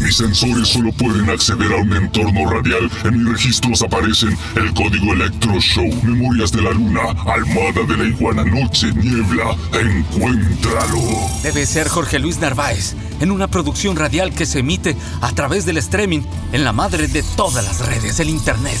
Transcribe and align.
Mis 0.00 0.16
sensores 0.16 0.68
solo 0.68 0.92
pueden 0.92 1.28
acceder 1.28 1.72
a 1.72 1.76
un 1.76 1.92
entorno 1.92 2.50
radial. 2.50 2.90
En 3.04 3.22
mis 3.22 3.32
registros 3.32 3.82
aparecen 3.82 4.36
el 4.56 4.72
código 4.74 5.12
Electro 5.12 5.60
Show, 5.60 5.88
Memorias 6.02 6.52
de 6.52 6.62
la 6.62 6.70
Luna, 6.70 7.02
Almada 7.26 7.82
de 7.86 7.96
la 7.96 8.04
Iguana, 8.04 8.44
Noche, 8.44 8.92
Niebla. 8.94 9.56
Encuéntralo. 9.72 11.00
Debe 11.42 11.66
ser 11.66 11.88
Jorge 11.88 12.18
Luis 12.18 12.38
Narváez, 12.38 12.94
en 13.20 13.30
una 13.30 13.48
producción 13.48 13.96
radial 13.96 14.32
que 14.32 14.46
se 14.46 14.60
emite 14.60 14.96
a 15.20 15.32
través 15.32 15.66
del 15.66 15.76
streaming 15.76 16.22
en 16.52 16.64
la 16.64 16.72
madre 16.72 17.06
de 17.06 17.22
todas 17.36 17.64
las 17.64 17.86
redes, 17.86 18.18
el 18.20 18.30
Internet 18.30 18.80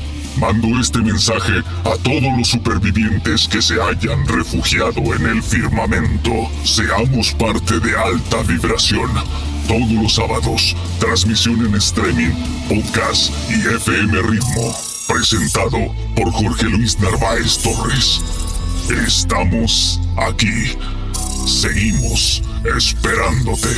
Mando 0.37 0.79
este 0.79 0.99
mensaje 0.99 1.59
a 1.83 1.95
todos 2.03 2.37
los 2.37 2.47
supervivientes 2.47 3.47
que 3.47 3.61
se 3.61 3.81
hayan 3.81 4.27
refugiado 4.27 5.01
en 5.15 5.25
el 5.25 5.43
firmamento. 5.43 6.31
Seamos 6.63 7.33
parte 7.33 7.79
de 7.79 7.97
alta 7.97 8.41
vibración. 8.43 9.09
Todos 9.67 9.91
los 9.91 10.15
sábados, 10.15 10.75
transmisión 10.99 11.65
en 11.65 11.75
streaming, 11.75 12.31
podcast 12.67 13.31
y 13.49 13.75
FM 13.75 14.21
Ritmo. 14.23 14.75
Presentado 15.07 15.93
por 16.15 16.31
Jorge 16.31 16.65
Luis 16.65 16.97
Narváez 16.99 17.57
Torres. 17.59 18.21
Estamos 18.89 19.99
aquí. 20.17 20.77
Seguimos 21.45 22.41
esperándote. 22.65 23.69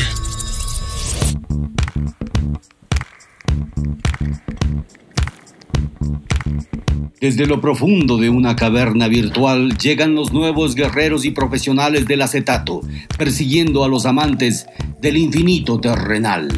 Desde 7.19 7.45
lo 7.45 7.61
profundo 7.61 8.17
de 8.17 8.29
una 8.29 8.55
caverna 8.55 9.07
virtual 9.07 9.77
llegan 9.77 10.13
los 10.13 10.33
nuevos 10.33 10.75
guerreros 10.75 11.23
y 11.23 11.31
profesionales 11.31 12.05
del 12.05 12.21
acetato, 12.21 12.81
persiguiendo 13.17 13.83
a 13.83 13.87
los 13.87 14.05
amantes 14.05 14.65
del 15.01 15.17
infinito 15.17 15.79
terrenal. 15.79 16.49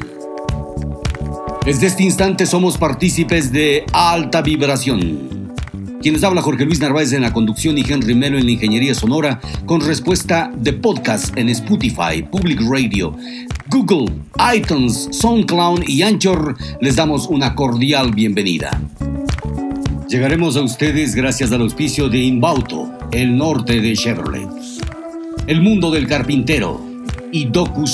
Desde 1.66 1.88
este 1.88 2.04
instante 2.04 2.46
somos 2.46 2.78
partícipes 2.78 3.52
de 3.52 3.86
alta 3.94 4.42
vibración. 4.42 5.54
Quienes 6.02 6.24
habla 6.24 6.44
Jorge 6.44 6.66
Luis 6.66 6.80
Narváez 6.80 7.14
en 7.14 7.24
la 7.24 7.34
conducción 7.34 7.78
y 7.80 7.82
Henry 7.82 8.14
Melo 8.14 8.38
en 8.38 8.46
la 8.46 8.52
ingeniería 8.52 8.94
sonora, 8.94 9.40
con 9.66 9.82
respuesta 9.82 10.52
de 10.56 10.74
podcast 10.74 11.36
en 11.36 11.50
Spotify, 11.50 12.22
Public 12.30 12.62
Radio, 12.62 13.18
Google, 13.68 14.06
iTunes, 14.56 15.10
SoundCloud 15.12 15.88
y 15.88 16.04
Anchor, 16.04 16.56
les 16.82 16.96
damos 16.96 17.26
una 17.28 17.56
cordial 17.56 18.12
bienvenida. 18.12 18.80
Llegaremos 20.08 20.56
a 20.56 20.62
ustedes 20.62 21.16
gracias 21.16 21.52
al 21.52 21.62
auspicio 21.62 22.08
de 22.08 22.20
Inbauto, 22.20 22.92
el 23.12 23.36
norte 23.36 23.82
de 23.82 23.94
Chevrolet, 23.94 24.50
el 25.48 25.62
mundo 25.64 25.90
del 25.90 26.08
carpintero 26.08 26.80
y 27.32 27.46
Docu 27.46 27.88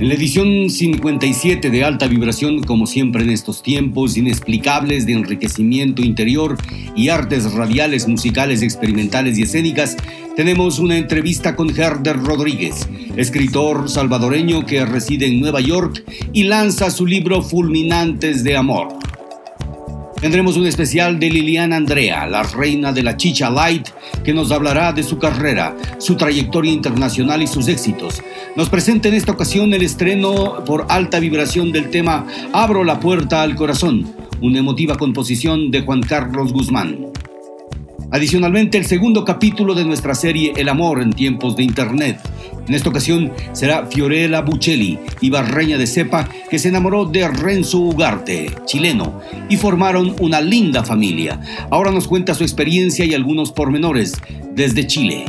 En 0.00 0.08
la 0.08 0.14
edición 0.14 0.70
57 0.70 1.68
de 1.68 1.84
alta 1.84 2.06
vibración, 2.06 2.62
como 2.62 2.86
siempre 2.86 3.22
en 3.22 3.28
estos 3.28 3.62
tiempos 3.62 4.16
inexplicables 4.16 5.04
de 5.04 5.12
enriquecimiento 5.12 6.00
interior 6.00 6.56
y 6.96 7.10
artes 7.10 7.52
radiales, 7.52 8.08
musicales, 8.08 8.62
experimentales 8.62 9.36
y 9.36 9.42
escénicas, 9.42 9.98
tenemos 10.36 10.78
una 10.78 10.96
entrevista 10.96 11.54
con 11.54 11.68
Herder 11.68 12.16
Rodríguez, 12.16 12.88
escritor 13.16 13.90
salvadoreño 13.90 14.64
que 14.64 14.86
reside 14.86 15.26
en 15.26 15.38
Nueva 15.38 15.60
York 15.60 16.02
y 16.32 16.44
lanza 16.44 16.90
su 16.90 17.06
libro 17.06 17.42
Fulminantes 17.42 18.42
de 18.42 18.56
Amor. 18.56 18.88
Tendremos 20.18 20.56
un 20.56 20.66
especial 20.66 21.18
de 21.18 21.28
Liliana 21.28 21.76
Andrea, 21.76 22.26
la 22.26 22.42
reina 22.42 22.92
de 22.92 23.02
la 23.02 23.16
chicha 23.16 23.50
light, 23.50 23.88
que 24.22 24.34
nos 24.34 24.50
hablará 24.50 24.92
de 24.92 25.02
su 25.02 25.18
carrera, 25.18 25.74
su 25.98 26.14
trayectoria 26.16 26.72
internacional 26.72 27.42
y 27.42 27.46
sus 27.46 27.68
éxitos. 27.68 28.22
Nos 28.56 28.68
presenta 28.68 29.08
en 29.08 29.14
esta 29.14 29.32
ocasión 29.32 29.72
el 29.74 29.82
estreno 29.82 30.64
por 30.64 30.86
alta 30.88 31.20
vibración 31.20 31.70
del 31.70 31.88
tema 31.88 32.26
Abro 32.52 32.82
la 32.82 32.98
puerta 32.98 33.42
al 33.42 33.54
corazón, 33.54 34.12
una 34.40 34.58
emotiva 34.58 34.96
composición 34.96 35.70
de 35.70 35.82
Juan 35.82 36.02
Carlos 36.02 36.52
Guzmán. 36.52 37.06
Adicionalmente, 38.10 38.76
el 38.76 38.86
segundo 38.86 39.24
capítulo 39.24 39.74
de 39.74 39.84
nuestra 39.84 40.16
serie 40.16 40.52
El 40.56 40.68
amor 40.68 41.00
en 41.00 41.12
tiempos 41.12 41.54
de 41.54 41.62
Internet. 41.62 42.18
En 42.66 42.74
esta 42.74 42.88
ocasión 42.88 43.32
será 43.52 43.86
Fiorella 43.86 44.40
Buccelli, 44.40 44.98
ibarreña 45.20 45.78
de 45.78 45.86
cepa, 45.86 46.28
que 46.50 46.58
se 46.58 46.68
enamoró 46.68 47.04
de 47.04 47.28
Renzo 47.28 47.78
Ugarte, 47.78 48.50
chileno, 48.64 49.20
y 49.48 49.58
formaron 49.58 50.16
una 50.18 50.40
linda 50.40 50.82
familia. 50.82 51.40
Ahora 51.70 51.92
nos 51.92 52.08
cuenta 52.08 52.34
su 52.34 52.42
experiencia 52.42 53.04
y 53.04 53.14
algunos 53.14 53.52
pormenores 53.52 54.14
desde 54.54 54.88
Chile 54.88 55.26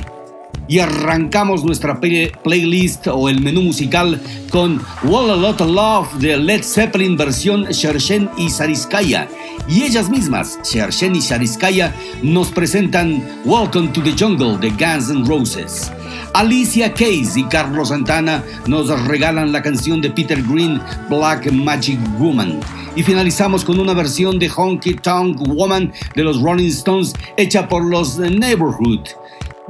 y 0.71 0.79
arrancamos 0.79 1.65
nuestra 1.65 1.99
playlist 1.99 3.07
o 3.07 3.27
el 3.27 3.41
menú 3.41 3.61
musical 3.61 4.21
con 4.49 4.81
Wall 5.03 5.31
a 5.31 5.35
Lot 5.35 5.59
of 5.59 5.69
Love 5.69 6.13
de 6.21 6.37
Led 6.37 6.63
Zeppelin 6.63 7.17
versión 7.17 7.65
Shershen 7.65 8.29
y 8.37 8.49
Sariskaya. 8.49 9.27
Y 9.67 9.83
ellas 9.83 10.09
mismas, 10.09 10.57
Shershen 10.63 11.13
y 11.13 11.21
Sariskaya, 11.21 11.93
nos 12.23 12.51
presentan 12.51 13.21
Welcome 13.43 13.89
to 13.89 14.01
the 14.01 14.13
Jungle 14.17 14.57
de 14.59 14.69
Guns 14.69 15.09
N' 15.09 15.25
Roses. 15.27 15.91
Alicia 16.33 16.93
Keys 16.93 17.35
y 17.35 17.43
Carlos 17.43 17.89
Santana 17.89 18.41
nos 18.65 18.87
regalan 19.07 19.51
la 19.51 19.61
canción 19.61 19.99
de 19.99 20.09
Peter 20.09 20.41
Green, 20.41 20.79
Black 21.09 21.51
Magic 21.51 21.99
Woman. 22.17 22.61
Y 22.95 23.03
finalizamos 23.03 23.65
con 23.65 23.77
una 23.77 23.93
versión 23.93 24.39
de 24.39 24.49
Honky 24.49 24.93
Tonk 24.93 25.37
Woman 25.49 25.91
de 26.15 26.23
los 26.23 26.41
Rolling 26.41 26.69
Stones 26.69 27.13
hecha 27.35 27.67
por 27.67 27.83
los 27.83 28.17
Neighborhood. 28.19 29.01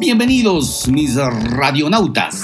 Bienvenidos, 0.01 0.87
mis 0.87 1.15
radionautas. 1.15 2.43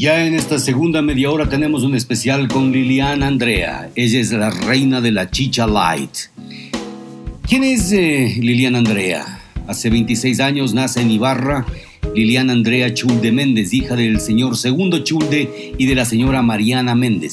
Ya 0.03 0.25
en 0.25 0.33
esta 0.33 0.59
segunda 0.59 1.01
media 1.01 1.31
hora 1.31 1.47
tenemos 1.47 1.83
un 1.83 1.95
especial 1.95 2.49
con 2.49 2.73
Liliana 2.73 3.25
Andrea. 3.25 3.89
Ella 3.95 4.19
es 4.19 4.33
la 4.33 4.49
reina 4.49 4.99
de 4.99 5.13
la 5.13 5.31
chicha 5.31 5.65
light. 5.65 6.13
¿Quién 7.47 7.63
es 7.63 7.89
eh, 7.93 8.35
Liliana 8.37 8.79
Andrea? 8.79 9.39
Hace 9.65 9.89
26 9.89 10.41
años 10.41 10.73
nace 10.73 10.99
en 10.99 11.09
Ibarra 11.09 11.65
Liliana 12.13 12.51
Andrea 12.51 12.93
Chulde 12.93 13.31
Méndez, 13.31 13.71
hija 13.71 13.95
del 13.95 14.19
señor 14.19 14.57
Segundo 14.57 15.05
Chulde 15.05 15.73
y 15.77 15.85
de 15.85 15.95
la 15.95 16.03
señora 16.03 16.41
Mariana 16.41 16.95
Méndez. 16.95 17.31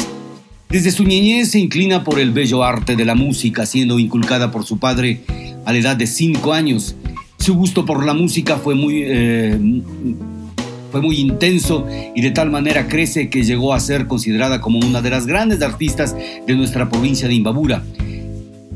Desde 0.68 0.92
su 0.92 1.02
niñez 1.02 1.50
se 1.50 1.58
inclina 1.58 2.04
por 2.04 2.20
el 2.20 2.30
bello 2.30 2.62
arte 2.62 2.94
de 2.94 3.04
la 3.04 3.16
música, 3.16 3.66
siendo 3.66 3.98
inculcada 3.98 4.52
por 4.52 4.64
su 4.64 4.78
padre 4.78 5.22
a 5.64 5.72
la 5.72 5.78
edad 5.80 5.96
de 5.96 6.06
5 6.06 6.52
años. 6.52 6.94
Su 7.36 7.56
gusto 7.56 7.84
por 7.84 8.06
la 8.06 8.14
música 8.14 8.58
fue 8.58 8.76
muy, 8.76 9.02
eh, 9.04 9.58
fue 10.90 11.00
muy 11.00 11.18
intenso 11.18 11.86
y 12.14 12.20
de 12.20 12.30
tal 12.30 12.50
manera 12.50 12.88
crece 12.88 13.30
que 13.30 13.44
llegó 13.44 13.74
a 13.74 13.80
ser 13.80 14.06
considerada 14.06 14.60
como 14.60 14.78
una 14.78 15.00
de 15.02 15.10
las 15.10 15.26
grandes 15.26 15.62
artistas 15.62 16.14
de 16.46 16.54
nuestra 16.54 16.88
provincia 16.88 17.28
de 17.28 17.34
Imbabura. 17.34 17.82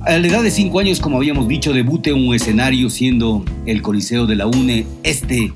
A 0.02 0.18
la 0.18 0.26
edad 0.26 0.42
de 0.42 0.50
5 0.50 0.78
años, 0.80 1.00
como 1.00 1.16
habíamos 1.16 1.48
dicho, 1.48 1.72
debute 1.72 2.12
un 2.12 2.34
escenario 2.34 2.90
siendo 2.90 3.42
el 3.64 3.80
Coliseo 3.80 4.26
de 4.26 4.36
la 4.36 4.46
UNE 4.46 4.86
este 5.02 5.50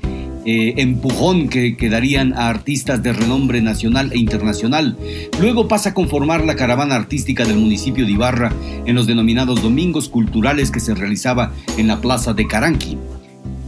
eh, 0.45 0.73
empujón 0.77 1.49
que, 1.49 1.77
que, 1.77 1.89
darían 1.89 2.33
a 2.33 2.49
artistas 2.49 3.03
de 3.03 3.13
renombre 3.13 3.61
nacional 3.61 4.11
e 4.11 4.17
internacional. 4.17 4.97
Luego 5.39 5.67
pasa 5.67 5.89
a 5.89 5.93
conformar 5.93 6.45
la 6.45 6.55
caravana 6.55 6.95
artística 6.95 7.45
del 7.45 7.57
municipio 7.57 8.05
de 8.05 8.13
Ibarra 8.13 8.51
en 8.87 8.95
los 8.95 9.05
denominados 9.05 9.61
domingos 9.61 10.09
culturales 10.09 10.71
que 10.71 10.79
se 10.79 10.95
realizaba 10.95 11.51
en 11.77 11.87
la 11.87 12.01
plaza 12.01 12.33
de 12.33 12.47
Caranqui. 12.47 12.97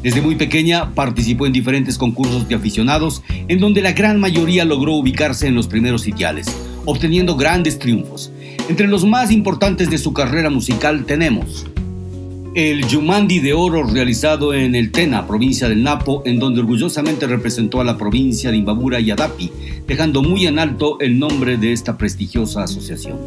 Desde 0.04 0.22
muy 0.22 0.36
pequeña 0.36 0.96
participó 0.96 1.46
en 1.46 1.54
diferentes 1.54 1.98
concursos 1.98 2.48
de 2.48 2.56
aficionados, 2.56 3.22
en 3.48 3.60
donde 3.60 3.82
la 3.82 3.92
gran 3.92 4.20
mayoría 4.20 4.66
logró 4.66 4.94
ubicarse 4.94 5.48
en 5.48 5.56
los 5.56 5.68
primeros 5.68 6.02
sitiales, 6.02 6.48
obteniendo 6.86 7.36
grandes 7.36 7.78
triunfos. 7.78 8.32
Entre 8.68 8.88
los 8.88 9.06
más 9.06 9.32
importantes 9.32 9.90
de 9.90 9.98
su 9.98 10.14
carrera 10.14 10.50
musical 10.50 11.06
tenemos 11.06 11.66
el 12.54 12.86
Yumandi 12.86 13.40
de 13.40 13.54
Oro 13.54 13.84
realizado 13.84 14.54
en 14.54 14.76
el 14.76 14.92
Tena, 14.92 15.26
provincia 15.26 15.70
del 15.70 15.84
Napo, 15.84 16.22
en 16.26 16.38
donde 16.38 16.60
orgullosamente 16.60 17.26
representó 17.26 17.80
a 17.80 17.86
la 17.86 17.98
provincia 17.98 18.52
de 18.52 18.58
Imbabura 18.58 19.00
y 19.00 19.10
Adapi, 19.10 19.50
dejando 19.88 20.22
muy 20.22 20.48
en 20.48 20.60
alto 20.60 21.00
el 21.00 21.18
nombre 21.18 21.58
de 21.58 21.72
esta 21.72 21.98
prestigiosa 21.98 22.64
asociación. 22.64 23.18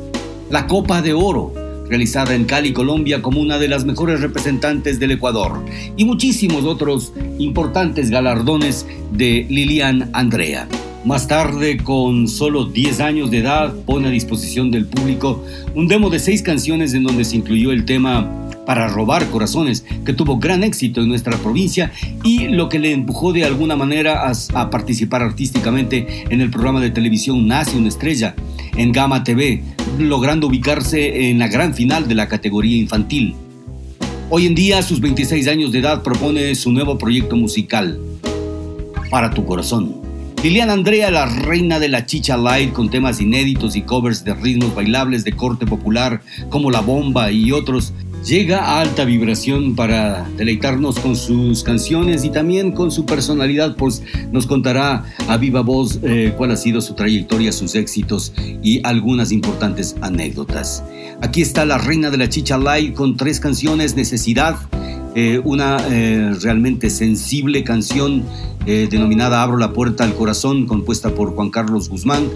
La 0.51 0.67
Copa 0.67 1.01
de 1.01 1.15
Oro, 1.15 1.55
realizada 1.95 2.35
en 2.35 2.45
Cali, 2.45 2.73
Colombia, 2.73 3.23
como 3.23 3.41
una 3.41 3.57
de 3.57 3.69
las 3.69 3.85
mejores 3.85 4.21
representantes 4.21 4.99
del 4.99 5.13
Ecuador, 5.13 5.65
y 5.97 6.05
muchísimos 6.05 6.65
otros 6.65 7.13
importantes 7.39 8.11
galardones 8.11 8.85
de 9.13 9.47
Lilian 9.49 10.11
Andrea. 10.13 10.67
Más 11.05 11.29
tarde, 11.29 11.77
con 11.77 12.27
solo 12.27 12.65
10 12.65 12.99
años 12.99 13.31
de 13.31 13.39
edad, 13.39 13.73
pone 13.87 14.09
a 14.09 14.11
disposición 14.11 14.73
del 14.73 14.87
público 14.87 15.45
un 15.77 15.87
demo 15.87 16.11
de 16.11 16.19
seis 16.19 16.43
canciones 16.43 16.95
en 16.95 17.05
donde 17.05 17.25
se 17.25 17.37
incluyó 17.37 17.71
el 17.71 17.85
tema 17.85 18.29
para 18.67 18.89
robar 18.89 19.31
corazones, 19.31 19.85
que 20.05 20.15
tuvo 20.15 20.39
gran 20.39 20.65
éxito 20.65 21.01
en 21.01 21.09
nuestra 21.09 21.37
provincia 21.37 21.93
y 22.25 22.49
lo 22.49 22.69
que 22.69 22.81
le 22.81 22.91
empujó 22.91 23.33
de 23.33 23.45
alguna 23.45 23.77
manera 23.77 24.29
a, 24.29 24.33
a, 24.55 24.71
participar 24.71 25.23
artísticamente 25.23 26.25
en 26.29 26.41
el 26.41 26.51
programa 26.51 26.81
de 26.81 26.91
televisión 26.91 27.47
Nace 27.47 27.77
una 27.77 27.89
estrella 27.89 28.35
en 28.77 28.93
Gama 28.93 29.25
TV, 29.25 29.63
logrando 29.99 30.47
ubicarse 30.49 31.31
en 31.31 31.39
la 31.39 31.49
gran 31.49 31.75
final 31.75 32.09
de 32.09 32.15
la 32.15 32.29
categoría 32.29 32.77
infantil. 32.77 33.35
Hoy 34.31 34.47
en 34.47 34.55
día, 34.55 34.79
a 34.79 34.83
sus 34.83 35.01
26 35.01 35.47
años 35.49 35.73
de 35.73 35.81
edad, 35.81 36.03
propone 36.03 36.55
su 36.55 36.73
nuevo 36.73 36.99
proyecto 36.99 37.37
musical, 37.37 37.99
Para 39.11 39.31
tu 39.31 39.45
corazón. 39.45 39.95
Liliana 40.43 40.73
Andrea, 40.75 41.11
la 41.11 41.25
reina 41.25 41.79
de 41.79 41.89
la 41.89 42.05
chicha 42.05 42.37
light, 42.37 42.73
con 42.73 42.91
temas 42.91 43.21
inéditos 43.21 43.77
y 43.77 43.83
covers 43.83 44.25
de 44.25 44.35
ritmos 44.35 44.75
bailables 44.75 45.25
de 45.25 45.33
corte 45.33 45.65
popular 45.67 46.21
como 46.51 46.71
La 46.71 46.81
Bomba 46.81 47.31
y 47.31 47.51
otros, 47.51 47.95
llega 48.25 48.65
a 48.65 48.81
alta 48.81 49.05
vibración 49.05 49.77
para 49.77 50.27
deleitarnos 50.37 50.99
con 50.99 51.15
sus 51.15 51.63
canciones 51.63 52.25
y 52.25 52.31
también 52.31 52.73
con 52.73 52.91
su 52.91 53.05
personalidad, 53.05 53.77
pues 53.77 54.03
nos 54.33 54.47
contará 54.47 55.05
a 55.29 55.37
viva 55.37 55.61
voz 55.61 56.01
eh, 56.03 56.33
cuál 56.37 56.51
ha 56.53 56.57
sido 56.57 56.81
su 56.81 56.95
trayectoria, 56.95 57.53
sus 57.53 57.75
éxitos 57.75 58.33
y 58.63 58.81
algunas 58.85 59.31
importantes 59.31 59.95
anécdotas. 60.01 60.83
Aquí 61.21 61.43
está 61.43 61.65
la 61.65 61.79
reina 61.79 62.11
de 62.11 62.17
la 62.17 62.29
chicha 62.29 62.57
light 62.57 62.95
con 62.95 63.17
tres 63.17 63.41
canciones, 63.41 63.95
Necesidad, 63.95 64.57
eh, 65.17 65.41
una 65.45 65.77
eh, 65.91 66.35
realmente 66.43 66.91
sensible 66.91 67.63
canción 67.63 68.25
eh, 68.67 68.89
denominada 68.91 69.45
Abro 69.45 69.57
la 69.59 69.73
puerta 69.73 70.03
al 70.03 70.13
corazón, 70.15 70.67
compuesta 70.67 71.11
por 71.11 71.37
Juan 71.37 71.51
Carlos 71.51 71.89
Guzmán, 71.89 72.29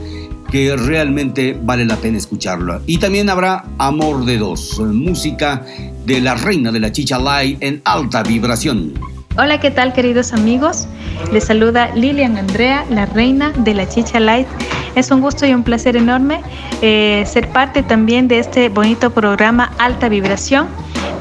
que 0.52 0.76
realmente 0.76 1.58
vale 1.60 1.84
la 1.84 1.96
pena 1.96 2.18
escucharla. 2.18 2.80
Y 2.86 2.98
también 2.98 3.30
habrá 3.30 3.64
Amor 3.78 4.24
de 4.24 4.38
Dos, 4.38 4.78
música 4.78 5.66
de 6.06 6.20
la 6.20 6.36
reina 6.36 6.70
de 6.70 6.78
la 6.78 6.92
chicha 6.92 7.18
light 7.18 7.60
en 7.60 7.82
alta 7.84 8.22
vibración. 8.22 8.94
Hola, 9.36 9.58
¿qué 9.58 9.72
tal 9.72 9.92
queridos 9.92 10.32
amigos? 10.32 10.86
Les 11.32 11.44
saluda 11.44 11.92
Lilian 11.96 12.36
Andrea, 12.36 12.84
la 12.90 13.06
reina 13.06 13.50
de 13.58 13.74
la 13.74 13.88
chicha 13.88 14.20
light. 14.20 14.46
Es 14.94 15.10
un 15.10 15.20
gusto 15.20 15.46
y 15.46 15.52
un 15.52 15.64
placer 15.64 15.96
enorme 15.96 16.42
ser 16.80 17.48
parte 17.52 17.82
también 17.82 18.28
de 18.28 18.38
este 18.38 18.68
bonito 18.68 19.10
programa 19.10 19.72
Alta 19.78 20.08
Vibración, 20.08 20.68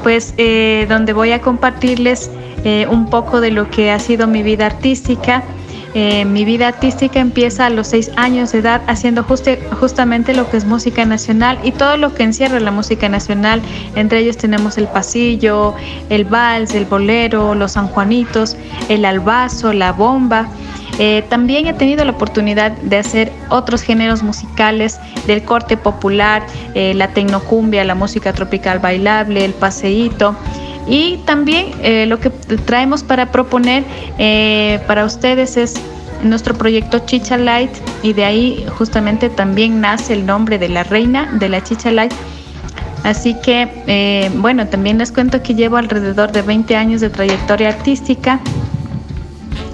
pues 0.02 0.34
eh, 0.36 0.86
donde 0.88 1.12
voy 1.12 1.32
a 1.32 1.40
compartirles 1.40 2.30
eh, 2.64 2.86
un 2.90 3.10
poco 3.10 3.40
de 3.40 3.50
lo 3.50 3.70
que 3.70 3.90
ha 3.90 3.98
sido 3.98 4.26
mi 4.26 4.42
vida 4.42 4.66
artística. 4.66 5.42
Eh, 6.00 6.24
mi 6.24 6.44
vida 6.44 6.68
artística 6.68 7.18
empieza 7.18 7.66
a 7.66 7.70
los 7.70 7.88
seis 7.88 8.12
años 8.14 8.52
de 8.52 8.60
edad 8.60 8.82
haciendo 8.86 9.24
justamente 9.80 10.32
lo 10.32 10.48
que 10.48 10.56
es 10.56 10.64
música 10.64 11.04
nacional 11.04 11.58
y 11.64 11.72
todo 11.72 11.96
lo 11.96 12.14
que 12.14 12.22
encierra 12.22 12.60
la 12.60 12.70
música 12.70 13.08
nacional. 13.08 13.60
Entre 13.96 14.20
ellos 14.20 14.36
tenemos 14.36 14.78
el 14.78 14.86
pasillo, 14.86 15.74
el 16.08 16.24
vals, 16.24 16.72
el 16.76 16.84
bolero, 16.84 17.56
los 17.56 17.72
sanjuanitos, 17.72 18.56
el 18.88 19.04
albazo, 19.04 19.72
la 19.72 19.90
bomba. 19.90 20.48
Eh, 21.00 21.24
también 21.28 21.66
he 21.66 21.72
tenido 21.72 22.04
la 22.04 22.12
oportunidad 22.12 22.70
de 22.70 22.98
hacer 22.98 23.32
otros 23.48 23.82
géneros 23.82 24.22
musicales 24.22 25.00
del 25.26 25.42
corte 25.42 25.76
popular, 25.76 26.46
eh, 26.74 26.94
la 26.94 27.08
tecnocumbia, 27.08 27.82
la 27.82 27.96
música 27.96 28.32
tropical 28.32 28.78
bailable, 28.78 29.44
el 29.44 29.52
paseíto. 29.52 30.36
Y 30.88 31.18
también 31.26 31.66
eh, 31.82 32.06
lo 32.06 32.18
que 32.18 32.30
traemos 32.30 33.02
para 33.02 33.30
proponer 33.30 33.84
eh, 34.18 34.80
para 34.86 35.04
ustedes 35.04 35.56
es 35.56 35.74
nuestro 36.22 36.54
proyecto 36.54 37.00
Chicha 37.00 37.36
Light 37.36 37.70
y 38.02 38.12
de 38.12 38.24
ahí 38.24 38.66
justamente 38.76 39.28
también 39.28 39.80
nace 39.80 40.14
el 40.14 40.26
nombre 40.26 40.58
de 40.58 40.68
la 40.68 40.82
reina 40.84 41.30
de 41.34 41.48
la 41.48 41.62
Chicha 41.62 41.90
Light. 41.90 42.12
Así 43.04 43.36
que, 43.42 43.68
eh, 43.86 44.30
bueno, 44.36 44.66
también 44.66 44.98
les 44.98 45.12
cuento 45.12 45.42
que 45.42 45.54
llevo 45.54 45.76
alrededor 45.76 46.32
de 46.32 46.42
20 46.42 46.74
años 46.76 47.00
de 47.00 47.10
trayectoria 47.10 47.68
artística 47.68 48.40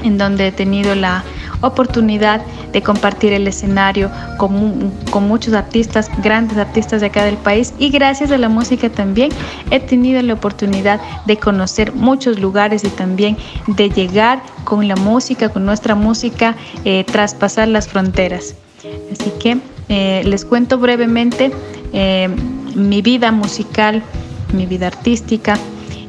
en 0.02 0.18
donde 0.18 0.48
he 0.48 0.52
tenido 0.52 0.94
la 0.94 1.24
oportunidad 1.62 2.42
de 2.74 2.82
compartir 2.82 3.32
el 3.32 3.46
escenario 3.46 4.10
con, 4.36 4.92
con, 5.10 5.26
muchos 5.26 5.54
artistas, 5.54 6.10
grandes 6.22 6.58
artistas 6.58 7.00
de 7.00 7.06
acá 7.06 7.24
del 7.24 7.38
país 7.38 7.72
y 7.78 7.88
gracias 7.88 8.30
a 8.32 8.36
la 8.36 8.50
música 8.50 8.90
también 8.90 9.30
he 9.70 9.80
tenido 9.80 10.20
la 10.20 10.34
oportunidad 10.34 11.00
de 11.24 11.38
conocer 11.38 11.94
muchos 11.94 12.38
lugares 12.38 12.84
y 12.84 12.88
también 12.88 13.38
de 13.68 13.88
llegar 13.88 14.42
con 14.64 14.86
la 14.86 14.96
música, 14.96 15.48
con 15.48 15.64
nuestra 15.64 15.94
música, 15.94 16.56
eh, 16.84 17.04
traspasar 17.04 17.68
las 17.68 17.88
fronteras. 17.88 18.56
Así 19.10 19.32
que 19.40 19.58
eh, 19.88 20.22
les 20.24 20.44
cuento 20.44 20.76
brevemente 20.76 21.52
eh, 21.92 22.28
mi 22.74 23.00
vida 23.00 23.30
musical, 23.32 24.02
mi 24.52 24.66
vida 24.66 24.88
artística, 24.88 25.56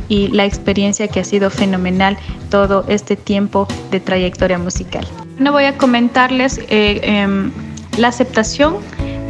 y 0.08 0.28
la 0.28 0.46
experiencia 0.46 1.08
que 1.08 1.20
ha 1.20 1.24
sido 1.24 1.50
fenomenal 1.50 2.18
todo 2.50 2.86
este 2.88 3.16
tiempo 3.16 3.68
de 3.90 4.00
trayectoria 4.00 4.60
musical. 4.60 5.08
No 5.38 5.52
voy 5.52 5.66
a 5.66 5.78
comentarles 5.78 6.60
eh, 6.60 6.66
eh, 6.70 7.52
la 7.98 8.08
aceptación 8.08 8.78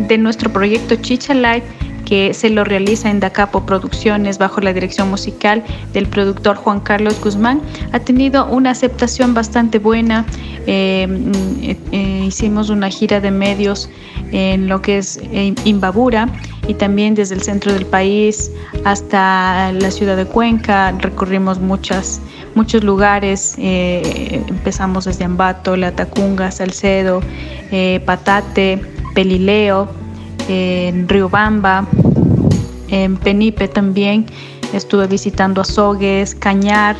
de 0.08 0.18
nuestro 0.18 0.52
proyecto 0.52 0.96
Chicha 0.96 1.34
Light 1.34 1.64
que 2.06 2.34
se 2.34 2.50
lo 2.50 2.64
realiza 2.64 3.10
en 3.10 3.20
Dacapo 3.20 3.66
Producciones 3.66 4.38
bajo 4.38 4.62
la 4.62 4.72
dirección 4.72 5.10
musical 5.10 5.64
del 5.92 6.08
productor 6.08 6.56
Juan 6.56 6.80
Carlos 6.80 7.20
Guzmán. 7.22 7.62
Ha 7.92 8.00
tenido 8.00 8.46
una 8.46 8.72
aceptación 8.72 9.34
bastante 9.34 9.80
buena. 9.80 10.26
Eh, 10.68 11.08
eh, 11.92 12.24
hicimos 12.28 12.70
una 12.70 12.90
gira 12.90 13.20
de 13.20 13.32
medios 13.32 13.90
en 14.32 14.68
lo 14.68 14.82
que 14.82 15.00
es 15.00 15.20
Imbabura 15.66 16.30
y 16.68 16.74
también 16.76 17.16
desde 17.16 17.36
el 17.36 17.42
centro 17.42 17.74
del 17.74 17.86
país 17.86 18.52
hasta 18.84 19.72
la 19.72 19.92
ciudad 19.92 20.16
de 20.16 20.26
Cuenca. 20.26 20.92
Recorrimos 21.00 21.60
muchas, 21.60 22.22
muchos 22.56 22.84
lugares. 22.84 23.56
Eh, 23.58 24.44
empezamos 24.48 25.06
desde 25.06 25.26
Ambato, 25.26 25.76
La 25.76 25.92
Tacunga, 25.92 26.52
Salcedo, 26.52 27.22
Patate, 28.06 28.82
Pelileo 29.14 29.90
en 30.48 31.08
Riobamba, 31.08 31.88
en 32.90 33.18
Penipe 33.18 33.68
también. 33.68 34.26
Estuve 34.74 35.08
visitando 35.08 35.62
Azogues, 35.62 36.36
Cañar 36.36 36.96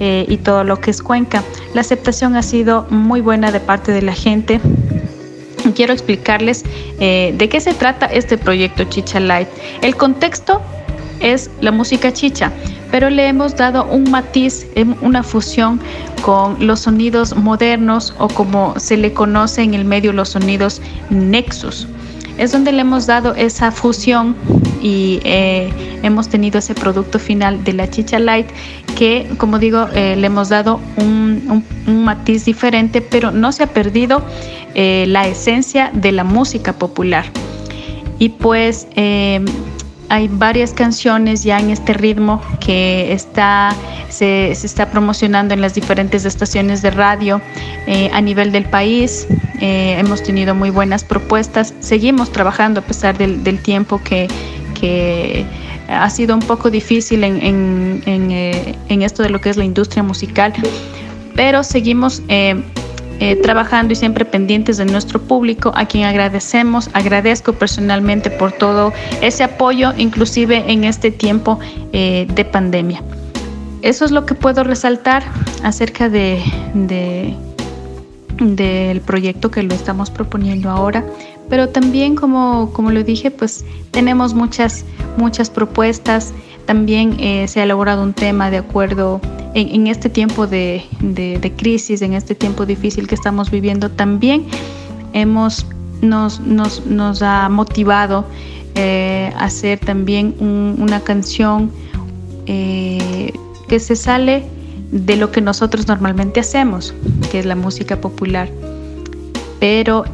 eh, 0.00 0.26
y 0.28 0.38
todo 0.38 0.64
lo 0.64 0.80
que 0.80 0.90
es 0.90 1.02
Cuenca. 1.02 1.42
La 1.72 1.80
aceptación 1.80 2.36
ha 2.36 2.42
sido 2.42 2.86
muy 2.90 3.20
buena 3.20 3.52
de 3.52 3.60
parte 3.60 3.92
de 3.92 4.02
la 4.02 4.12
gente. 4.12 4.60
quiero 5.74 5.92
explicarles 5.92 6.64
eh, 7.00 7.34
de 7.36 7.48
qué 7.48 7.60
se 7.60 7.74
trata 7.74 8.06
este 8.06 8.36
proyecto 8.38 8.84
Chicha 8.84 9.20
Light. 9.20 9.48
El 9.82 9.96
contexto 9.96 10.60
es 11.20 11.50
la 11.60 11.70
música 11.70 12.12
chicha, 12.12 12.52
pero 12.94 13.10
le 13.10 13.26
hemos 13.26 13.56
dado 13.56 13.86
un 13.86 14.08
matiz, 14.08 14.68
em, 14.76 14.94
una 15.02 15.24
fusión 15.24 15.80
con 16.22 16.64
los 16.64 16.78
sonidos 16.78 17.34
modernos 17.34 18.14
o 18.20 18.28
como 18.28 18.78
se 18.78 18.96
le 18.96 19.12
conoce 19.12 19.62
en 19.62 19.74
el 19.74 19.84
medio 19.84 20.12
los 20.12 20.28
sonidos 20.28 20.80
nexus. 21.10 21.88
Es 22.38 22.52
donde 22.52 22.70
le 22.70 22.82
hemos 22.82 23.06
dado 23.06 23.34
esa 23.34 23.72
fusión 23.72 24.36
y 24.80 25.18
eh, 25.24 25.72
hemos 26.04 26.28
tenido 26.28 26.60
ese 26.60 26.72
producto 26.76 27.18
final 27.18 27.64
de 27.64 27.72
la 27.72 27.90
chicha 27.90 28.20
light 28.20 28.46
que, 28.96 29.28
como 29.38 29.58
digo, 29.58 29.88
eh, 29.92 30.14
le 30.16 30.28
hemos 30.28 30.48
dado 30.50 30.78
un, 30.96 31.64
un- 31.88 32.04
matiz 32.04 32.44
diferente, 32.44 33.00
pero 33.00 33.32
no 33.32 33.50
se 33.50 33.64
ha 33.64 33.66
perdido 33.66 34.22
eh, 34.76 35.06
la 35.08 35.26
esencia 35.26 35.90
de 35.94 36.12
la 36.12 36.22
música 36.22 36.72
popular. 36.74 37.24
Y 38.20 38.28
pues 38.28 38.86
eh, 38.94 39.44
hay 40.14 40.28
varias 40.28 40.72
canciones 40.72 41.42
ya 41.42 41.58
en 41.58 41.70
este 41.70 41.92
ritmo 41.92 42.40
que 42.60 43.12
está, 43.12 43.74
se, 44.08 44.52
está 44.52 44.88
promocionando 44.90 45.54
en 45.54 45.60
las 45.60 45.74
diferentes 45.74 46.24
estaciones 46.24 46.82
de 46.82 46.92
radio 46.92 47.40
eh, 47.88 48.10
a 48.12 48.20
nivel 48.20 48.52
del 48.52 48.64
país. 48.64 49.26
Eh, 49.60 49.96
hemos 49.98 50.22
tenido 50.22 50.54
muy 50.54 50.70
buenas 50.70 51.02
propuestas. 51.02 51.74
Seguimos 51.80 52.30
trabajando 52.30 52.78
a 52.80 52.84
pesar 52.84 53.18
del, 53.18 53.58
tiempo 53.60 54.00
que, 54.04 54.28
que 54.80 55.44
ha 55.88 56.08
sido 56.10 56.34
un 56.34 56.42
poco 56.42 56.70
difícil 56.70 57.24
en, 57.24 57.42
en- 57.42 58.02
en, 58.06 58.30
eh, 58.30 58.76
esto 58.88 59.22
de 59.24 59.30
lo 59.30 59.40
que 59.40 59.50
es 59.50 59.56
la 59.56 59.64
industria 59.64 60.04
musical, 60.04 60.52
pero 61.34 61.64
seguimos 61.64 62.22
eh, 62.28 62.62
eh, 63.20 63.36
trabajando 63.36 63.92
y 63.92 63.96
siempre 63.96 64.24
pendientes 64.24 64.76
de 64.76 64.84
nuestro 64.84 65.20
público, 65.20 65.72
a 65.74 65.86
quien 65.86 66.04
agradecemos, 66.04 66.90
agradezco 66.92 67.52
personalmente 67.52 68.30
por 68.30 68.52
todo 68.52 68.92
ese 69.22 69.44
apoyo, 69.44 69.92
inclusive 69.96 70.64
en 70.70 70.84
este 70.84 71.10
tiempo 71.10 71.58
eh, 71.92 72.26
de 72.34 72.44
pandemia. 72.44 73.02
Eso 73.82 74.04
es 74.04 74.10
lo 74.10 74.24
que 74.26 74.34
puedo 74.34 74.64
resaltar 74.64 75.22
acerca 75.62 76.08
de, 76.08 76.42
de- 76.74 77.34
del 78.40 79.00
proyecto 79.00 79.50
que 79.50 79.62
lo 79.62 79.74
estamos 79.74 80.10
proponiendo 80.10 80.68
ahora, 80.70 81.04
pero 81.48 81.68
también 81.68 82.16
como, 82.16 82.70
como 82.72 82.90
lo 82.90 83.04
dije, 83.04 83.30
pues 83.30 83.64
tenemos 83.90 84.34
muchas, 84.34 84.84
muchas 85.16 85.50
propuestas, 85.50 86.32
también 86.66 87.16
eh, 87.18 87.46
se 87.48 87.60
ha 87.60 87.64
elaborado 87.64 88.02
un 88.02 88.12
tema 88.12 88.50
de 88.50 88.58
acuerdo 88.58 89.20
en, 89.54 89.86
este 89.86 90.08
tiempo 90.08 90.46
de, 90.46 90.82
crisis, 91.56 92.02
en 92.02 92.12
este 92.14 92.34
tiempo 92.34 92.66
difícil 92.66 93.06
que 93.06 93.14
estamos 93.14 93.50
viviendo, 93.50 93.88
también 93.90 94.46
hemos, 95.12 95.66
nos, 96.02 96.40
nos, 96.40 96.84
nos 96.86 97.22
ha 97.22 97.48
motivado 97.48 98.24
eh, 98.74 99.32
a 99.36 99.44
hacer 99.44 99.78
también 99.78 100.34
un- 100.40 100.76
una 100.80 101.00
canción 101.00 101.70
eh, 102.46 103.32
que 103.68 103.78
se 103.78 103.94
sale 103.94 104.44
de 104.90 105.16
lo 105.16 105.30
que 105.30 105.40
nosotros 105.40 105.86
normalmente 105.86 106.40
hacemos, 106.40 106.92
que 107.30 107.38
es 107.38 107.46
la 107.46 107.54
música 107.54 108.00
popular, 108.00 108.48
pero 109.60 110.04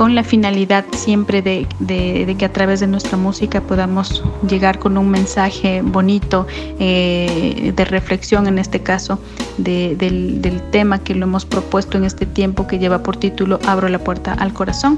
con 0.00 0.14
la 0.14 0.24
finalidad 0.24 0.86
siempre 0.92 1.42
de, 1.42 1.66
de- 1.78 2.24
de 2.24 2.34
que 2.34 2.46
a 2.46 2.52
través 2.54 2.80
de 2.80 2.86
nuestra 2.86 3.18
música 3.18 3.60
podamos 3.60 4.24
llegar 4.48 4.78
con 4.78 4.96
un 4.96 5.10
mensaje 5.10 5.82
bonito, 5.82 6.46
eh, 6.78 7.74
de 7.76 7.84
reflexión 7.84 8.46
en 8.46 8.58
este 8.58 8.80
caso, 8.80 9.18
de- 9.58 9.96
del, 9.96 10.40
del 10.40 10.62
tema 10.70 11.00
que 11.00 11.14
lo 11.14 11.26
hemos 11.26 11.44
propuesto 11.44 11.98
en 11.98 12.04
este 12.04 12.24
tiempo 12.24 12.66
que 12.66 12.78
lleva 12.78 13.02
por 13.02 13.18
título 13.18 13.58
Abro 13.66 13.90
la 13.90 13.98
puerta 13.98 14.32
al 14.32 14.54
corazón, 14.54 14.96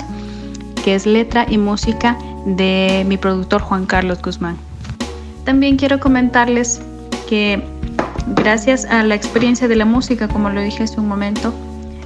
que 0.85 0.95
es 0.95 1.05
letra 1.05 1.47
y 1.51 1.59
música 1.59 2.17
de 2.47 3.05
mi 3.09 3.17
productor 3.17 3.61
Juan 3.61 3.87
Carlos 3.87 4.23
Guzmán. 4.23 4.57
También 5.45 5.79
quiero 5.79 5.99
comentarles 5.99 6.81
que 7.29 7.61
gracias 8.37 8.85
a 8.85 9.03
la 9.03 9.17
experiencia 9.17 9.67
de 9.67 9.75
la 9.75 9.85
música, 9.85 10.29
como 10.29 10.49
lo 10.49 10.61
dije 10.61 10.85
hace 10.85 11.01
un 11.01 11.09
momento, 11.09 11.53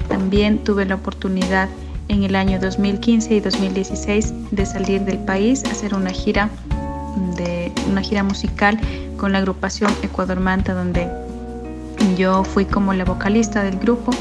también 0.09 0.57
tuve 0.65 0.87
la 0.87 0.95
oportunidad 0.95 1.69
en 2.09 2.25
el 2.25 2.37
año 2.37 2.59
2015 2.61 3.35
y 3.35 3.41
2016 3.41 4.33
de 4.51 4.67
salir 4.67 5.03
del 5.03 5.19
país, 5.19 5.65
hacer 5.65 5.95
una 5.95 6.11
gira 6.11 6.51
de 7.37 7.73
una 7.91 8.03
gira 8.03 8.23
musical 8.23 8.79
con 9.17 9.33
la 9.33 9.39
agrupación 9.39 9.91
Ecuador 10.03 10.41
Manta, 10.41 10.75
donde 10.75 11.09
yo 12.17 12.45
fui 12.45 12.65
como 12.65 12.93
la 12.95 13.05
vocalista 13.05 13.63
del 13.63 13.79
grupo. 13.79 14.13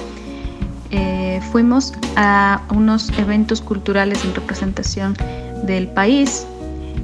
Eh, 0.91 1.41
fuimos 1.51 1.93
a 2.15 2.61
unos 2.69 3.09
eventos 3.17 3.61
culturales 3.61 4.23
en 4.23 4.33
representación 4.33 5.15
del 5.63 5.87
país. 5.87 6.45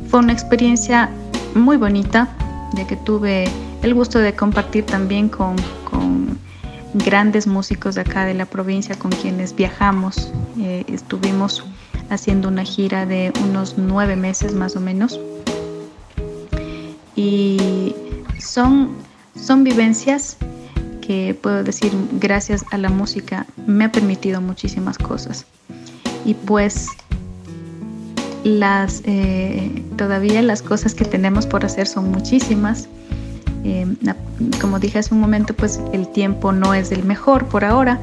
Fue 0.09 0.19
una 0.19 0.33
experiencia 0.33 1.09
muy 1.55 1.77
bonita, 1.77 2.29
ya 2.73 2.87
que 2.87 2.95
tuve 2.95 3.49
el 3.81 3.93
gusto 3.93 4.19
de 4.19 4.33
compartir 4.33 4.85
también 4.85 5.27
con, 5.27 5.55
grandes 6.93 7.47
músicos 7.47 7.95
de 7.95 8.01
acá 8.01 8.25
de 8.25 8.33
la 8.33 8.45
provincia 8.45 8.97
con 8.97 9.11
quienes 9.11 9.55
viajamos. 9.55 10.31
Eh, 10.59 10.83
estuvimos 10.87 11.63
haciendo 12.09 12.49
una 12.49 12.63
gira 12.63 13.05
de 13.05 13.31
unos 13.43 13.77
nueve 13.77 14.15
meses 14.15 14.53
más 14.53 14.75
o 14.75 14.79
menos. 14.79 15.19
Y 17.15 17.95
son, 18.39 18.95
son 19.35 19.63
vivencias 19.63 20.37
que 21.01 21.37
puedo 21.39 21.63
decir, 21.63 21.91
gracias 22.13 22.63
a 22.71 22.77
la 22.77 22.89
música, 22.89 23.45
me 23.67 23.85
ha 23.85 23.91
permitido 23.91 24.41
muchísimas 24.41 24.97
cosas. 24.97 25.45
Y 26.25 26.33
pues 26.33 26.87
las, 28.43 29.01
eh, 29.05 29.83
todavía 29.97 30.41
las 30.41 30.61
cosas 30.61 30.93
que 30.93 31.05
tenemos 31.05 31.45
por 31.45 31.65
hacer 31.65 31.87
son 31.87 32.11
muchísimas. 32.11 32.87
Eh, 33.63 33.85
como 34.59 34.79
dije 34.79 34.99
hace 34.99 35.13
un 35.13 35.21
momento, 35.21 35.53
pues 35.53 35.79
el 35.93 36.07
tiempo 36.07 36.51
no 36.51 36.73
es 36.73 36.91
el 36.91 37.03
mejor 37.03 37.45
por 37.45 37.63
ahora, 37.63 37.99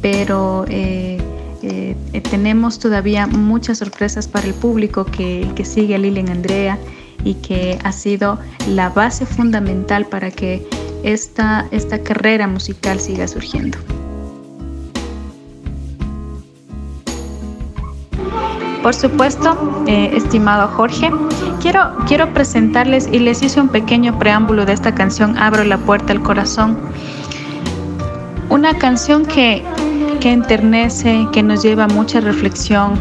pero 0.00 0.64
eh, 0.68 1.18
eh, 1.62 1.96
eh, 2.12 2.20
tenemos 2.20 2.78
todavía 2.78 3.26
muchas 3.26 3.78
sorpresas 3.78 4.28
para 4.28 4.46
el 4.46 4.54
público 4.54 5.04
que, 5.04 5.50
que 5.56 5.64
sigue 5.64 5.94
a 5.96 5.98
Lilian 5.98 6.28
Andrea 6.28 6.78
y 7.24 7.34
que 7.34 7.78
ha 7.82 7.92
sido 7.92 8.38
la 8.68 8.90
base 8.90 9.26
fundamental 9.26 10.06
para 10.06 10.30
que 10.30 10.64
esta, 11.02 11.66
esta 11.70 12.00
carrera 12.02 12.46
musical 12.46 13.00
siga 13.00 13.26
surgiendo. 13.26 13.78
Por 18.82 18.94
supuesto, 18.94 19.84
eh, 19.86 20.12
estimado 20.14 20.68
Jorge, 20.68 21.10
quiero, 21.60 21.96
quiero 22.06 22.32
presentarles 22.32 23.08
y 23.10 23.18
les 23.18 23.42
hice 23.42 23.60
un 23.60 23.68
pequeño 23.68 24.18
preámbulo 24.18 24.64
de 24.64 24.72
esta 24.72 24.94
canción 24.94 25.36
Abro 25.36 25.64
la 25.64 25.78
puerta 25.78 26.12
al 26.12 26.22
corazón. 26.22 26.78
Una 28.48 28.74
canción 28.74 29.26
que, 29.26 29.62
que 30.20 30.32
enternece, 30.32 31.26
que 31.32 31.42
nos 31.42 31.62
lleva 31.62 31.84
a 31.84 31.88
mucha 31.88 32.20
reflexión. 32.20 32.94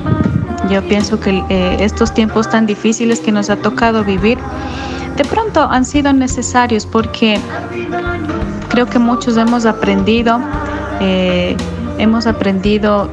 Yo 0.69 0.81
pienso 0.87 1.19
que 1.19 1.43
eh, 1.49 1.77
estos 1.79 2.13
tiempos 2.13 2.49
tan 2.49 2.65
difíciles 2.65 3.19
que 3.19 3.31
nos 3.31 3.49
ha 3.49 3.55
tocado 3.57 4.03
vivir, 4.03 4.37
de 5.15 5.25
pronto 5.25 5.61
han 5.61 5.85
sido 5.85 6.11
necesarios 6.11 6.85
porque 6.85 7.39
creo 8.69 8.87
que 8.87 8.99
muchos 8.99 9.37
hemos 9.37 9.65
aprendido, 9.65 10.39
eh, 10.99 11.55
hemos 11.97 12.27
aprendido 12.27 13.09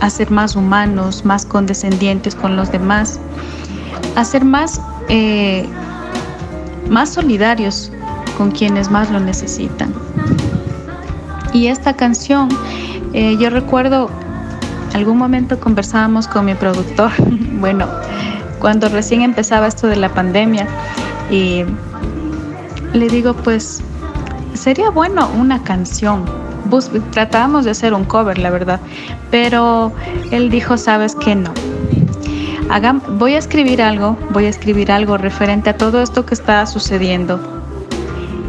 a 0.00 0.10
ser 0.10 0.30
más 0.30 0.56
humanos, 0.56 1.24
más 1.24 1.46
condescendientes 1.46 2.34
con 2.34 2.56
los 2.56 2.70
demás, 2.70 3.18
a 4.14 4.24
ser 4.24 4.44
más, 4.44 4.80
eh, 5.08 5.66
más 6.88 7.10
solidarios 7.10 7.92
con 8.36 8.50
quienes 8.50 8.90
más 8.90 9.10
lo 9.10 9.20
necesitan. 9.20 9.92
Y 11.52 11.68
esta 11.68 11.94
canción, 11.94 12.48
eh, 13.12 13.36
yo 13.38 13.50
recuerdo, 13.50 14.10
algún 14.94 15.18
momento 15.18 15.58
conversábamos 15.58 16.28
con 16.28 16.44
mi 16.44 16.54
productor, 16.54 17.10
bueno, 17.60 17.86
cuando 18.60 18.88
recién 18.88 19.22
empezaba 19.22 19.66
esto 19.66 19.86
de 19.86 19.96
la 19.96 20.12
pandemia, 20.12 20.66
y 21.30 21.64
le 22.92 23.08
digo, 23.08 23.34
pues, 23.34 23.82
sería 24.54 24.90
bueno 24.90 25.28
una 25.38 25.62
canción. 25.62 26.24
Tratábamos 27.10 27.64
de 27.64 27.70
hacer 27.70 27.94
un 27.94 28.04
cover, 28.04 28.38
la 28.38 28.50
verdad, 28.50 28.80
pero 29.30 29.92
él 30.30 30.50
dijo, 30.50 30.76
sabes 30.76 31.14
que 31.14 31.34
no. 31.34 31.52
Voy 33.18 33.34
a 33.34 33.38
escribir 33.38 33.80
algo, 33.80 34.16
voy 34.30 34.46
a 34.46 34.48
escribir 34.48 34.90
algo 34.90 35.16
referente 35.16 35.70
a 35.70 35.76
todo 35.76 36.02
esto 36.02 36.26
que 36.26 36.34
está 36.34 36.66
sucediendo. 36.66 37.38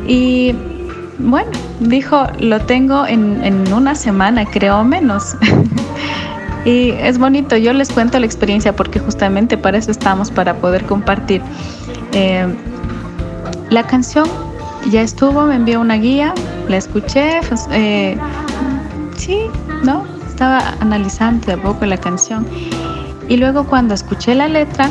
Y 0.08 0.56
bueno, 1.20 1.52
dijo, 1.80 2.26
lo 2.40 2.60
tengo 2.62 3.06
en, 3.06 3.44
en 3.44 3.72
una 3.72 3.96
semana, 3.96 4.46
creo 4.46 4.84
menos. 4.84 5.36
y 6.66 6.92
es 6.92 7.18
bonito, 7.18 7.58
yo 7.58 7.74
les 7.74 7.92
cuento 7.92 8.20
la 8.20 8.26
experiencia 8.26 8.76
porque 8.76 9.00
justamente 9.00 9.58
para 9.58 9.78
eso 9.78 9.92
estamos, 9.92 10.32
para 10.32 10.56
poder 10.56 10.86
compartir. 10.86 11.42
Eh, 12.14 12.48
la 13.70 13.84
canción 13.84 14.28
ya 14.90 15.02
estuvo, 15.02 15.46
me 15.46 15.56
envió 15.56 15.82
una 15.82 15.96
guía, 15.96 16.34
la 16.68 16.78
escuché, 16.78 17.42
pues, 17.48 17.68
eh, 17.72 18.18
sí, 19.16 19.40
¿no? 19.84 20.06
estaba 20.28 20.76
analizando 20.82 21.48
de 21.48 21.58
poco 21.58 21.86
la 21.88 21.98
canción 21.98 22.46
y 23.28 23.38
luego 23.38 23.64
cuando 23.64 23.96
escuché 23.96 24.36
la 24.36 24.48
letra 24.48 24.88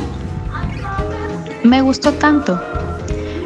me 1.62 1.82
gustó 1.82 2.14
tanto, 2.14 2.60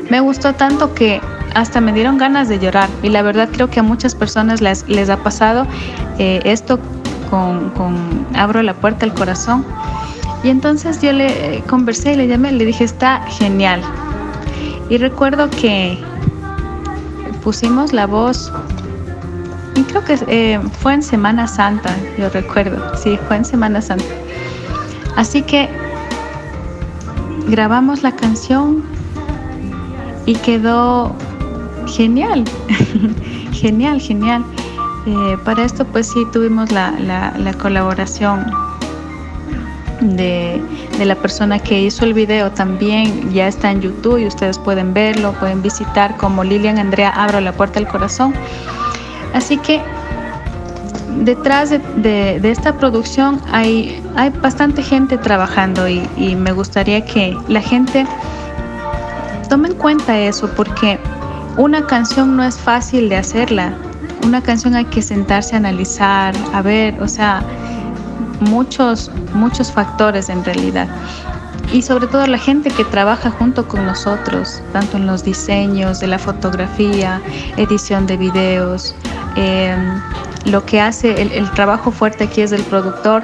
me 0.09 0.21
gustó 0.21 0.55
tanto 0.55 0.95
que 0.95 1.21
hasta 1.55 1.83
me 1.83 1.93
dieron 1.93 2.17
ganas 2.17 2.49
de 2.49 2.59
llorar 2.59 2.89
y 3.03 3.11
la 3.11 3.21
verdad 3.21 3.51
creo 3.53 3.69
que 3.69 3.81
a 3.81 3.83
muchas 3.83 4.15
personas 4.15 4.63
les, 4.63 4.89
les 4.89 5.11
ha 5.11 5.19
pasado 5.19 5.67
eh, 6.19 6.41
esto 6.45 6.79
con, 7.29 7.69
con 7.71 8.27
Abro 8.35 8.63
la 8.63 8.73
puerta 8.73 9.05
al 9.05 9.13
corazón 9.13 9.65
y 10.43 10.49
entonces 10.49 11.03
yo 11.03 11.13
le 11.13 11.57
eh, 11.57 11.63
conversé 11.69 12.15
y 12.15 12.17
le 12.17 12.29
llamé, 12.29 12.51
le 12.53 12.65
dije, 12.65 12.85
está 12.85 13.21
genial. 13.27 13.83
Y 14.89 14.97
recuerdo 14.97 15.51
que 15.51 15.99
pusimos 17.43 17.93
la 17.93 18.07
voz, 18.07 18.53
y 19.75 19.83
creo 19.85 20.05
que 20.05 20.19
eh, 20.27 20.61
fue 20.81 20.95
en 20.95 21.03
Semana 21.03 21.47
Santa, 21.47 21.95
yo 22.19 22.29
recuerdo, 22.29 22.95
sí, 22.97 23.19
fue 23.29 23.37
en 23.37 23.45
Semana 23.45 23.81
Santa. 23.81 24.05
Así 25.17 25.43
que 25.43 25.69
grabamos 27.49 28.03
la 28.03 28.13
canción 28.13 28.85
y 30.27 30.35
quedó 30.35 31.15
genial, 31.87 32.45
genial, 33.53 34.01
genial. 34.01 34.45
Eh, 35.07 35.39
para 35.45 35.65
esto 35.65 35.85
pues 35.87 36.09
sí 36.09 36.27
tuvimos 36.33 36.71
la, 36.73 36.91
la, 37.01 37.33
la 37.39 37.55
colaboración 37.55 38.45
de, 40.01 40.61
de, 40.99 41.05
la 41.05 41.15
persona 41.15 41.59
que 41.59 41.81
hizo 41.81 42.05
el 42.05 42.15
video 42.15 42.51
también 42.51 43.33
ya 43.33 43.49
está 43.49 43.71
en 43.71 43.81
YouTube 43.81 44.19
y 44.19 44.27
ustedes 44.27 44.59
pueden 44.59 44.95
verlo, 44.95 45.33
pueden 45.35 45.63
visitar 45.63 46.17
como 46.17 46.43
Lilian 46.45 46.79
Andrea 46.79 47.11
Abro 47.11 47.41
la 47.41 47.53
Puerta 47.53 47.81
del 47.81 47.89
Corazón. 47.89 48.35
Así 49.35 49.59
que 49.59 49.81
detrás 51.25 51.71
de, 51.71 51.79
de, 52.41 52.51
esta 52.51 52.77
producción 52.77 53.41
hay, 53.53 54.03
hay, 54.17 54.31
bastante 54.31 54.83
gente 54.83 55.19
trabajando 55.19 55.89
y, 55.89 56.09
y 56.17 56.35
me 56.35 56.53
gustaría 56.53 57.05
que 57.05 57.37
la 57.49 57.61
gente 57.61 58.07
tome 59.49 59.69
en 59.69 59.75
cuenta 59.75 60.19
eso 60.19 60.49
porque 60.57 60.99
una 61.57 61.87
canción 61.87 62.37
no 62.37 62.45
es 62.45 62.57
fácil 62.57 63.09
de 63.09 63.17
hacerla. 63.17 63.75
Una 64.25 64.41
canción 64.43 64.75
hay 64.75 64.85
que 64.85 65.03
sentarse 65.03 65.55
a 65.55 65.59
analizar, 65.59 66.35
a 66.53 66.63
ver, 66.63 67.03
o 67.03 67.09
sea, 67.09 67.43
muchos, 68.41 69.11
muchos 69.35 69.71
factores 69.73 70.29
en 70.29 70.45
realidad. 70.45 70.89
Y 71.73 71.83
sobre 71.83 72.09
todo 72.09 72.27
la 72.27 72.39
gente 72.39 72.71
que 72.71 72.85
trabaja 72.85 73.31
junto 73.31 73.69
con 73.69 73.87
nosotros, 73.87 74.61
tanto 74.73 74.97
en 74.97 75.07
los 75.07 75.23
diseños 75.23 76.01
de 76.01 76.09
la 76.09 76.19
fotografía, 76.19 77.21
edición 77.57 78.07
de 78.07 78.17
videos, 78.17 78.95
eh, 79.37 79.77
lo 80.47 80.65
que 80.65 80.81
hace 80.81 81.21
el, 81.23 81.31
el, 81.33 81.49
trabajo 81.53 81.93
fuerte 81.93 82.25
aquí 82.25 82.41
es 82.41 82.51
del 82.51 82.63
productor, 82.65 83.23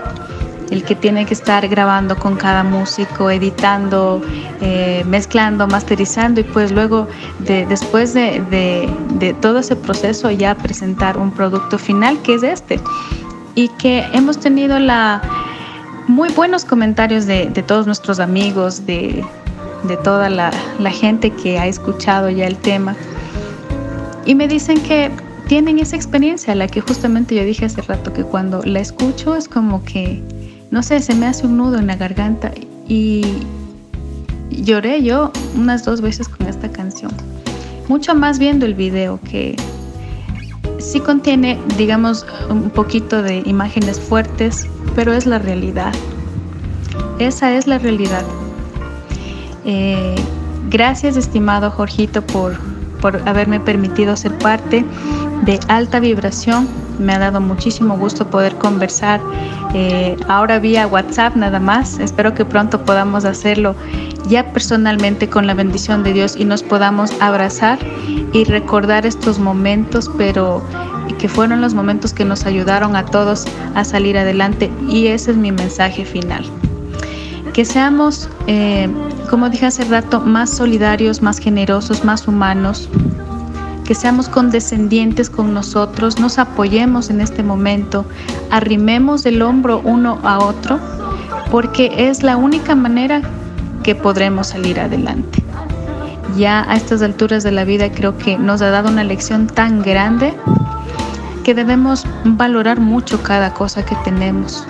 el 0.70 0.84
que 0.84 0.94
tiene 0.94 1.26
que 1.26 1.34
estar 1.34 1.66
grabando 1.68 2.16
con 2.16 2.36
cada 2.36 2.62
músico, 2.62 3.30
editando, 3.30 4.22
eh, 4.60 5.04
mezclando, 5.06 5.66
masterizando 5.66 6.40
y 6.40 6.44
pues 6.44 6.72
luego 6.72 7.06
de, 7.40 7.66
después 7.66 8.14
de, 8.14 8.42
de, 8.50 8.88
de 9.14 9.34
todo 9.34 9.58
ese 9.60 9.76
proceso 9.76 10.30
ya 10.30 10.54
presentar 10.54 11.18
un 11.18 11.30
producto 11.30 11.78
final 11.78 12.20
que 12.22 12.34
es 12.34 12.42
este 12.42 12.80
y 13.56 13.68
que 13.70 14.04
hemos 14.12 14.38
tenido 14.38 14.78
la 14.78 15.20
muy 16.06 16.28
buenos 16.28 16.64
comentarios 16.64 17.26
de, 17.26 17.46
de 17.46 17.62
todos 17.64 17.86
nuestros 17.86 18.20
amigos, 18.20 18.86
de, 18.86 19.24
de 19.84 19.96
toda 19.96 20.30
la, 20.30 20.52
la, 20.78 20.90
gente 20.92 21.30
que 21.30 21.58
ha 21.58 21.66
escuchado 21.66 22.30
ya 22.30 22.46
el 22.46 22.56
tema. 22.56 22.94
Y 24.24 24.36
me 24.36 24.46
dicen 24.46 24.80
que 24.82 25.10
tienen 25.48 25.78
esa 25.80 25.96
experiencia, 25.96 26.54
la 26.54 26.68
que 26.68 26.80
justamente 26.80 27.34
yo 27.34 27.44
dije 27.44 27.64
hace 27.64 27.82
rato, 27.82 28.12
que 28.12 28.22
cuando 28.22 28.62
la 28.62 28.78
escucho 28.78 29.34
es 29.34 29.48
como 29.48 29.84
que, 29.84 30.22
no 30.70 30.82
sé, 30.82 31.00
se 31.00 31.14
me 31.14 31.26
hace 31.26 31.46
un 31.46 31.56
nudo 31.56 31.78
en 31.78 31.88
la 31.88 31.96
garganta 31.96 32.52
y 32.86 33.24
lloré 34.50 35.02
yo 35.02 35.32
unas 35.56 35.84
dos 35.84 36.02
veces 36.02 36.28
con 36.28 36.46
esta 36.46 36.70
canción. 36.70 37.10
Mucho 37.88 38.14
más 38.14 38.38
viendo 38.38 38.66
el 38.66 38.74
video 38.74 39.18
que 39.28 39.56
sí 40.86 41.00
contiene, 41.00 41.58
digamos, 41.76 42.26
un 42.48 42.70
poquito 42.70 43.22
de 43.22 43.42
imágenes 43.44 44.00
fuertes, 44.00 44.68
pero 44.94 45.12
es 45.12 45.26
la 45.26 45.38
realidad. 45.38 45.92
Esa 47.18 47.54
es 47.54 47.66
la 47.66 47.78
realidad. 47.78 48.24
Eh, 49.64 50.14
gracias, 50.70 51.16
estimado 51.16 51.70
Jorgito, 51.70 52.22
por, 52.22 52.56
por 53.00 53.28
haberme 53.28 53.58
permitido 53.58 54.16
ser 54.16 54.38
parte 54.38 54.84
de 55.44 55.58
alta 55.68 55.98
vibración. 55.98 56.68
Me 57.00 57.14
ha 57.14 57.18
dado 57.18 57.40
muchísimo 57.40 57.98
gusto 57.98 58.26
poder 58.28 58.56
conversar 58.56 59.20
eh, 59.74 60.16
ahora 60.28 60.58
vía 60.60 60.86
WhatsApp 60.86 61.34
nada 61.36 61.58
más. 61.58 61.98
Espero 61.98 62.32
que 62.32 62.44
pronto 62.44 62.84
podamos 62.84 63.24
hacerlo 63.24 63.74
ya 64.28 64.52
personalmente 64.52 65.28
con 65.28 65.46
la 65.46 65.54
bendición 65.54 66.02
de 66.02 66.12
Dios 66.12 66.36
y 66.36 66.44
nos 66.44 66.62
podamos 66.62 67.12
abrazar 67.20 67.78
y 68.32 68.44
recordar 68.44 69.06
estos 69.06 69.38
momentos, 69.38 70.10
pero 70.16 70.62
que 71.18 71.28
fueron 71.28 71.60
los 71.60 71.74
momentos 71.74 72.12
que 72.12 72.24
nos 72.24 72.44
ayudaron 72.46 72.96
a 72.96 73.06
todos 73.06 73.46
a 73.74 73.84
salir 73.84 74.18
adelante 74.18 74.70
y 74.88 75.06
ese 75.06 75.30
es 75.30 75.36
mi 75.36 75.52
mensaje 75.52 76.04
final. 76.04 76.44
Que 77.52 77.64
seamos, 77.64 78.28
eh, 78.46 78.88
como 79.30 79.48
dije 79.48 79.66
hace 79.66 79.84
rato, 79.84 80.20
más 80.20 80.50
solidarios, 80.50 81.22
más 81.22 81.38
generosos, 81.38 82.04
más 82.04 82.28
humanos, 82.28 82.88
que 83.84 83.94
seamos 83.94 84.28
condescendientes 84.28 85.30
con 85.30 85.54
nosotros, 85.54 86.18
nos 86.18 86.38
apoyemos 86.38 87.08
en 87.08 87.20
este 87.20 87.42
momento, 87.42 88.04
arrimemos 88.50 89.24
el 89.24 89.40
hombro 89.40 89.80
uno 89.84 90.18
a 90.24 90.38
otro, 90.38 90.78
porque 91.50 91.92
es 91.96 92.22
la 92.22 92.36
única 92.36 92.74
manera 92.74 93.22
que 93.86 93.94
podremos 93.94 94.48
salir 94.48 94.80
adelante. 94.80 95.44
Ya 96.36 96.68
a 96.68 96.74
estas 96.74 97.02
alturas 97.02 97.44
de 97.44 97.52
la 97.52 97.64
vida 97.64 97.92
creo 97.92 98.18
que 98.18 98.36
nos 98.36 98.60
ha 98.60 98.70
dado 98.70 98.88
una 98.88 99.04
lección 99.04 99.46
tan 99.46 99.80
grande 99.80 100.34
que 101.44 101.54
debemos 101.54 102.04
valorar 102.24 102.80
mucho 102.80 103.22
cada 103.22 103.54
cosa 103.54 103.84
que 103.84 103.94
tenemos. 104.02 104.66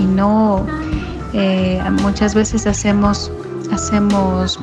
Y 0.00 0.04
no 0.04 0.66
eh, 1.32 1.80
muchas 2.02 2.34
veces 2.34 2.66
hacemos 2.66 3.30
hacemos 3.70 4.58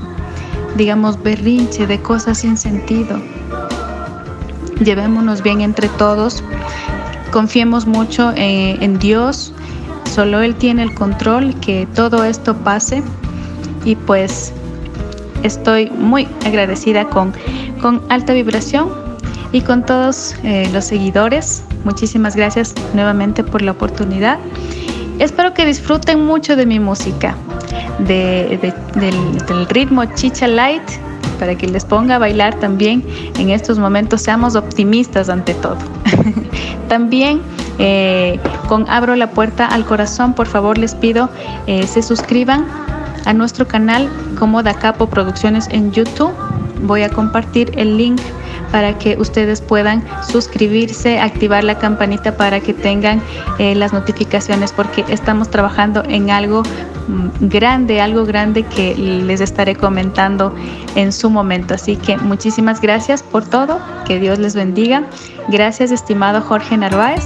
digamos 0.76 1.24
berrinche 1.24 1.88
de 1.88 2.02
cosas 2.02 2.40
sin 2.40 2.58
sentido. 2.58 3.18
Llevémonos 4.84 5.42
bien 5.42 5.62
entre 5.62 5.88
todos 5.88 6.44
confiemos 7.32 7.88
mucho 7.88 8.34
eh, 8.36 8.78
en 8.82 9.00
Dios. 9.00 9.54
Solo 10.14 10.42
Él 10.42 10.56
tiene 10.56 10.84
el 10.84 10.94
control 10.94 11.56
que 11.62 11.88
todo 11.96 12.26
esto 12.26 12.54
pase 12.58 13.02
y 13.88 13.96
pues 13.96 14.52
estoy 15.44 15.90
muy 15.90 16.28
agradecida 16.46 17.06
con, 17.06 17.34
con 17.82 18.02
Alta 18.10 18.34
Vibración 18.34 18.90
y 19.54 19.62
con 19.62 19.86
todos 19.86 20.36
eh, 20.44 20.70
los 20.74 20.84
seguidores. 20.84 21.64
Muchísimas 21.86 22.36
gracias 22.36 22.76
nuevamente 22.94 23.46
por 23.46 23.62
la 23.62 23.72
oportunidad. 23.72 24.40
Espero 25.20 25.54
que 25.54 25.66
disfruten 25.66 26.26
mucho 26.26 26.58
de 26.58 26.66
mi 26.66 26.82
música, 26.82 27.38
de, 28.00 28.60
de, 28.62 29.00
del, 29.00 29.38
del 29.46 29.66
ritmo 29.68 30.04
Chicha 30.16 30.48
Light, 30.48 30.84
para 31.40 31.56
que 31.56 31.66
les 31.68 31.86
ponga 31.86 32.16
a 32.16 32.20
bailar 32.20 32.56
también 32.60 33.06
en 33.40 33.52
estos 33.52 33.80
momentos. 33.80 34.22
Seamos 34.22 34.58
optimistas 34.58 35.30
ante 35.30 35.54
todo. 35.54 35.78
también 36.90 37.42
eh, 37.80 38.38
con 38.68 38.90
Abro 38.90 39.16
la 39.16 39.30
Puerta 39.32 39.66
al 39.66 39.86
Corazón, 39.86 40.34
por 40.34 40.48
favor 40.48 40.78
les 40.78 40.94
pido 40.94 41.30
eh, 41.68 41.88
se 41.88 42.02
suscriban 42.02 42.66
a 43.28 43.34
nuestro 43.34 43.68
canal 43.68 44.10
como 44.40 44.64
Da 44.64 44.74
Capo 44.74 45.08
Producciones 45.08 45.68
en 45.70 45.92
YouTube. 45.92 46.34
Voy 46.82 47.04
a 47.04 47.10
compartir 47.10 47.72
el 47.76 47.98
link 47.98 48.20
para 48.72 48.98
que 48.98 49.18
ustedes 49.18 49.62
puedan 49.62 50.04
suscribirse, 50.30 51.20
activar 51.20 51.64
la 51.64 51.78
campanita 51.78 52.36
para 52.36 52.60
que 52.60 52.74
tengan 52.74 53.22
eh, 53.60 53.76
las 53.76 53.94
notificaciones 53.94 54.72
porque 54.72 55.06
estamos 55.10 55.50
trabajando 55.50 56.04
en 56.08 56.30
algo 56.30 56.64
mm, 57.08 57.48
grande, 57.48 58.02
algo 58.02 58.26
grande 58.26 58.64
que 58.64 58.96
les 58.96 59.42
estaré 59.42 59.76
comentando 59.76 60.54
en 60.96 61.12
su 61.12 61.30
momento. 61.30 61.74
Así 61.74 61.96
que 61.96 62.18
muchísimas 62.18 62.82
gracias 62.82 63.24
por 63.24 63.46
todo, 63.46 63.80
que 64.06 64.20
Dios 64.20 64.40
les 64.40 64.56
bendiga. 64.56 65.04
Gracias, 65.50 65.92
estimado 65.92 66.42
Jorge 66.42 66.78
Narváez. 66.78 67.26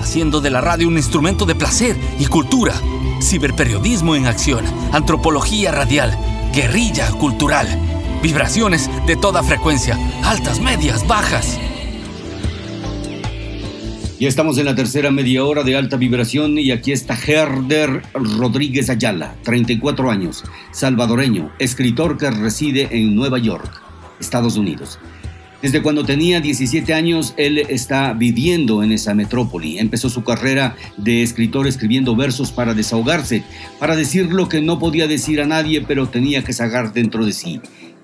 haciendo 0.00 0.40
de 0.40 0.50
la 0.50 0.60
radio 0.60 0.88
un 0.88 0.96
instrumento 0.96 1.46
de 1.46 1.54
placer 1.54 1.96
y 2.18 2.26
cultura, 2.26 2.74
ciberperiodismo 3.22 4.16
en 4.16 4.26
acción, 4.26 4.64
antropología 4.92 5.72
radial, 5.72 6.18
guerrilla 6.52 7.10
cultural, 7.12 7.68
vibraciones 8.22 8.90
de 9.06 9.16
toda 9.16 9.42
frecuencia, 9.42 9.98
altas, 10.24 10.60
medias, 10.60 11.06
bajas. 11.06 11.58
Ya 14.18 14.28
estamos 14.28 14.58
en 14.58 14.64
la 14.64 14.74
tercera 14.74 15.12
media 15.12 15.44
hora 15.44 15.62
de 15.62 15.76
alta 15.76 15.96
vibración 15.96 16.58
y 16.58 16.72
aquí 16.72 16.90
está 16.90 17.14
Herder 17.14 18.02
Rodríguez 18.14 18.90
Ayala, 18.90 19.36
34 19.44 20.10
años, 20.10 20.42
salvadoreño, 20.72 21.52
escritor 21.60 22.18
que 22.18 22.28
reside 22.30 22.88
en 22.90 23.14
Nueva 23.14 23.38
York, 23.38 23.80
Estados 24.18 24.56
Unidos. 24.56 24.98
Desde 25.62 25.82
cuando 25.82 26.04
tenía 26.04 26.40
17 26.40 26.94
años, 26.94 27.34
él 27.36 27.58
está 27.58 28.12
viviendo 28.12 28.84
en 28.84 28.92
esa 28.92 29.14
metrópoli. 29.14 29.78
Empezó 29.78 30.08
su 30.08 30.22
carrera 30.22 30.76
de 30.96 31.22
escritor 31.22 31.66
escribiendo 31.66 32.14
versos 32.14 32.52
para 32.52 32.74
desahogarse, 32.74 33.42
para 33.80 33.96
decir 33.96 34.32
lo 34.32 34.48
que 34.48 34.60
no 34.60 34.78
podía 34.78 35.08
decir 35.08 35.40
a 35.40 35.46
nadie, 35.46 35.82
pero 35.82 36.08
tenía 36.08 36.44
que 36.44 36.52
sacar 36.52 36.92
dentro 36.92 37.24
de 37.26 37.32
sí. 37.32 37.60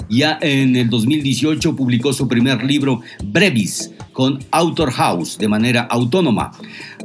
Ya 0.09 0.39
en 0.43 0.77
el 0.77 0.91
2018 0.91 1.75
publicó 1.77 2.13
su 2.13 2.29
primer 2.29 2.63
libro, 2.63 3.01
Brevis, 3.25 3.91
con 4.13 4.39
Author 4.51 4.91
House, 4.93 5.39
de 5.39 5.49
manera 5.49 5.83
autónoma. 5.83 6.53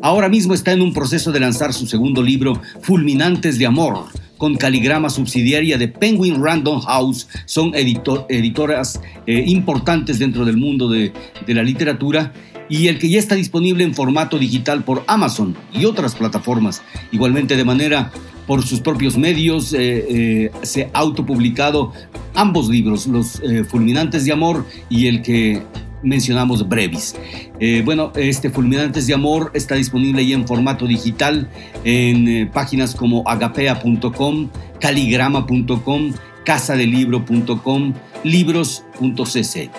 Ahora 0.01 0.29
mismo 0.29 0.53
está 0.53 0.73
en 0.73 0.81
un 0.81 0.93
proceso 0.93 1.31
de 1.31 1.39
lanzar 1.39 1.73
su 1.73 1.87
segundo 1.87 2.21
libro, 2.21 2.61
Fulminantes 2.81 3.57
de 3.57 3.65
Amor, 3.65 4.05
con 4.37 4.55
caligrama 4.55 5.09
subsidiaria 5.09 5.77
de 5.77 5.87
Penguin 5.87 6.43
Random 6.43 6.81
House. 6.81 7.27
Son 7.45 7.73
editor, 7.75 8.25
editoras 8.29 9.01
eh, 9.27 9.43
importantes 9.47 10.19
dentro 10.19 10.45
del 10.45 10.57
mundo 10.57 10.89
de, 10.89 11.13
de 11.45 11.53
la 11.53 11.63
literatura 11.63 12.33
y 12.69 12.87
el 12.87 12.99
que 12.99 13.09
ya 13.09 13.19
está 13.19 13.35
disponible 13.35 13.83
en 13.83 13.95
formato 13.95 14.37
digital 14.37 14.83
por 14.83 15.03
Amazon 15.07 15.57
y 15.73 15.85
otras 15.85 16.15
plataformas, 16.15 16.83
igualmente 17.11 17.57
de 17.57 17.65
manera 17.65 18.11
por 18.49 18.65
sus 18.65 18.81
propios 18.81 19.15
medios, 19.15 19.73
eh, 19.73 19.77
eh, 20.09 20.51
se 20.63 20.85
ha 20.85 20.89
autopublicado 20.97 21.93
ambos 22.33 22.67
libros, 22.67 23.05
Los 23.05 23.39
eh, 23.41 23.63
Fulminantes 23.63 24.25
de 24.25 24.31
Amor 24.31 24.65
y 24.89 25.05
el 25.05 25.21
que 25.21 25.61
mencionamos 26.01 26.67
Brevis. 26.67 27.15
Bueno, 27.85 28.11
este 28.15 28.49
Fulminantes 28.49 29.05
de 29.05 29.13
Amor 29.13 29.51
está 29.53 29.75
disponible 29.75 30.25
ya 30.25 30.33
en 30.33 30.47
formato 30.47 30.87
digital 30.87 31.47
en 31.83 32.49
páginas 32.49 32.95
como 32.95 33.21
agapea.com, 33.27 34.49
caligrama.com, 34.79 36.13
casadelibro.com, 36.43 37.93
libros.cc. 38.23 39.69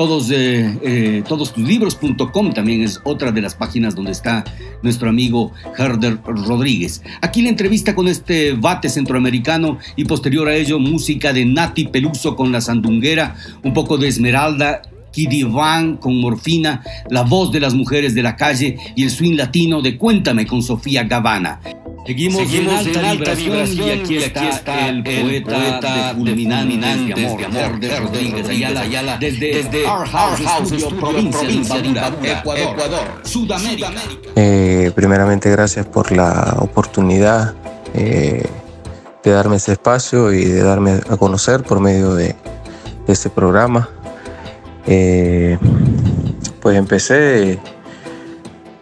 Todos, 0.00 0.30
eh, 0.32 1.22
todostuslibros.com 1.28 2.54
también 2.54 2.80
es 2.80 3.02
otra 3.04 3.32
de 3.32 3.42
las 3.42 3.54
páginas 3.54 3.94
donde 3.94 4.12
está 4.12 4.44
nuestro 4.82 5.10
amigo 5.10 5.52
Herder 5.76 6.20
Rodríguez. 6.24 7.02
Aquí 7.20 7.42
la 7.42 7.50
entrevista 7.50 7.94
con 7.94 8.08
este 8.08 8.52
bate 8.54 8.88
centroamericano 8.88 9.76
y 9.96 10.06
posterior 10.06 10.48
a 10.48 10.54
ello 10.54 10.78
música 10.78 11.34
de 11.34 11.44
Nati 11.44 11.88
Peluso 11.88 12.34
con 12.34 12.50
la 12.50 12.62
sandunguera, 12.62 13.36
un 13.62 13.74
poco 13.74 13.98
de 13.98 14.08
Esmeralda 14.08 14.80
Kiddy 15.10 15.44
Van 15.44 15.96
con 15.96 16.20
Morfina, 16.20 16.82
la 17.08 17.22
voz 17.22 17.52
de 17.52 17.60
las 17.60 17.74
mujeres 17.74 18.14
de 18.14 18.22
la 18.22 18.36
calle 18.36 18.76
y 18.94 19.04
el 19.04 19.10
swing 19.10 19.36
latino 19.36 19.82
de 19.82 19.96
Cuéntame 19.96 20.46
con 20.46 20.62
Sofía 20.62 21.04
Gavana. 21.04 21.60
Seguimos, 22.06 22.40
Seguimos 22.40 22.86
en 22.86 23.04
alta, 23.04 23.34
vibración, 23.34 23.88
y 23.88 23.90
aquí, 23.90 24.16
está, 24.16 24.88
el 24.88 25.02
poeta, 25.02 26.12
de 26.12 26.14
fulminantes 26.14 27.06
de 27.06 27.26
amor, 27.26 27.40
Herder 27.42 28.02
Rodríguez 28.02 28.48
Ayala, 28.48 29.18
desde, 29.18 29.62
desde 29.62 29.84
Our 29.84 30.08
House, 30.08 30.40
Studio, 30.66 30.88
provincia, 30.98 31.80
de 31.80 31.88
Imbabura, 31.88 32.32
Ecuador, 32.40 33.20
Sudamérica. 33.22 33.92
Eh, 34.34 34.90
primeramente, 34.94 35.50
gracias 35.50 35.86
por 35.86 36.10
la 36.10 36.56
oportunidad 36.58 37.54
eh, 37.94 38.44
de 39.22 39.30
darme 39.30 39.56
este 39.56 39.72
espacio 39.72 40.32
y 40.32 40.44
de 40.44 40.62
darme 40.62 40.92
a 41.08 41.16
conocer 41.18 41.62
por 41.62 41.80
medio 41.80 42.14
de, 42.14 42.34
de 43.06 43.12
este 43.12 43.28
programa. 43.28 43.90
Eh, 44.92 45.56
pues 46.60 46.76
empecé 46.76 47.60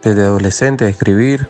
desde 0.01 0.23
adolescente 0.23 0.85
a 0.85 0.89
escribir, 0.89 1.47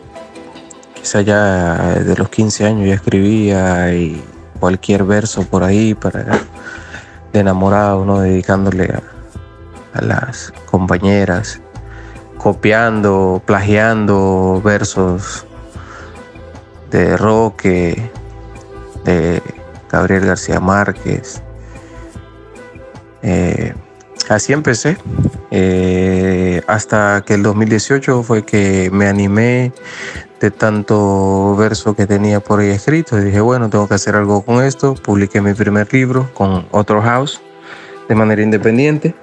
quizá 0.92 1.22
ya 1.22 1.94
de 1.94 2.14
los 2.14 2.28
15 2.28 2.66
años 2.66 2.86
ya 2.86 2.94
escribía 2.94 3.94
y 3.94 4.22
cualquier 4.60 5.04
verso 5.04 5.44
por 5.44 5.64
ahí 5.64 5.94
para 5.94 6.42
de 7.32 7.40
enamorado, 7.40 8.04
¿no? 8.04 8.20
dedicándole 8.20 8.92
a, 8.92 9.98
a 9.98 10.02
las 10.02 10.52
compañeras, 10.70 11.58
copiando, 12.36 13.42
plagiando 13.46 14.60
versos 14.62 15.46
de 16.90 17.16
Roque, 17.16 18.10
de 19.06 19.42
Gabriel 19.90 20.26
García 20.26 20.60
Márquez. 20.60 21.42
Eh, 23.22 23.72
así 24.34 24.52
empecé. 24.52 24.96
Eh, 25.50 26.62
hasta 26.68 27.24
que 27.26 27.34
el 27.34 27.42
2018 27.42 28.22
fue 28.22 28.44
que 28.44 28.88
me 28.92 29.06
animé 29.06 29.72
de 30.40 30.50
tanto 30.50 31.56
verso 31.56 31.94
que 31.94 32.06
tenía 32.06 32.40
por 32.40 32.60
ahí 32.60 32.70
escrito. 32.70 33.16
Dije, 33.16 33.40
bueno, 33.40 33.68
tengo 33.68 33.88
que 33.88 33.94
hacer 33.94 34.14
algo 34.14 34.42
con 34.42 34.64
esto. 34.64 34.94
Publiqué 34.94 35.40
mi 35.40 35.54
primer 35.54 35.92
libro 35.92 36.30
con 36.34 36.66
otro 36.70 37.02
house 37.02 37.40
de 38.08 38.14
manera 38.14 38.42
independiente. 38.42 39.14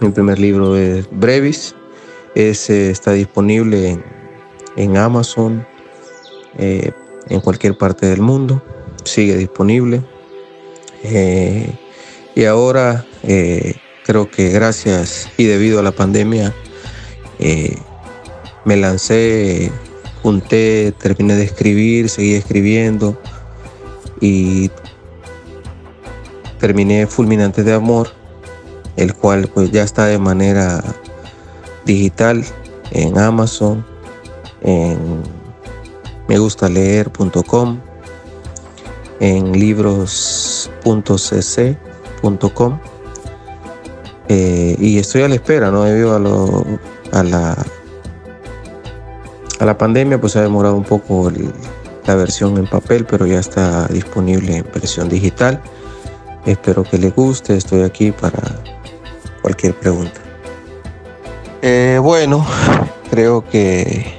Mi 0.00 0.10
primer 0.10 0.38
libro 0.38 0.76
es 0.76 1.08
Brevis. 1.10 1.74
Ese 2.34 2.90
está 2.90 3.12
disponible 3.12 3.98
en, 4.76 4.96
Amazon, 4.96 5.66
eh, 6.58 6.92
en 7.28 7.40
cualquier 7.40 7.76
parte 7.76 8.06
del 8.06 8.20
mundo. 8.20 8.62
Sigue 9.04 9.36
disponible. 9.36 10.02
Eh, 11.02 11.72
y 12.34 12.44
ahora 12.44 13.04
creo 14.10 14.28
que 14.28 14.48
gracias 14.48 15.28
y 15.36 15.44
debido 15.44 15.78
a 15.78 15.84
la 15.84 15.92
pandemia 15.92 16.52
eh, 17.38 17.78
me 18.64 18.76
lancé, 18.76 19.70
junté, 20.20 20.92
terminé 20.98 21.36
de 21.36 21.44
escribir, 21.44 22.08
seguí 22.08 22.34
escribiendo 22.34 23.16
y 24.20 24.68
terminé 26.58 27.06
Fulminantes 27.06 27.64
de 27.64 27.72
Amor, 27.72 28.08
el 28.96 29.14
cual 29.14 29.46
pues 29.46 29.70
ya 29.70 29.84
está 29.84 30.06
de 30.06 30.18
manera 30.18 30.82
digital 31.86 32.44
en 32.90 33.16
Amazon, 33.16 33.86
en 34.62 35.22
megustaleer.com, 36.26 37.78
en 39.20 39.52
libros.cc.com 39.52 40.70
eh, 44.32 44.76
y 44.78 44.98
estoy 44.98 45.22
a 45.22 45.28
la 45.28 45.34
espera, 45.34 45.70
¿no? 45.72 45.82
Debido 45.82 46.14
a, 46.14 46.20
lo, 46.20 46.64
a, 47.12 47.22
la, 47.24 47.56
a 49.58 49.64
la 49.64 49.76
pandemia, 49.76 50.20
pues 50.20 50.36
ha 50.36 50.42
demorado 50.42 50.76
un 50.76 50.84
poco 50.84 51.28
el- 51.28 51.52
la 52.06 52.14
versión 52.14 52.56
en 52.56 52.66
papel, 52.66 53.04
pero 53.04 53.26
ya 53.26 53.40
está 53.40 53.86
disponible 53.88 54.56
en 54.58 54.66
versión 54.72 55.08
digital. 55.08 55.60
Espero 56.46 56.82
que 56.84 56.96
les 56.96 57.14
guste, 57.14 57.56
estoy 57.56 57.82
aquí 57.82 58.12
para 58.12 58.40
cualquier 59.42 59.74
pregunta. 59.74 60.20
Eh, 61.62 61.98
bueno, 62.02 62.46
creo 63.10 63.44
que 63.44 64.14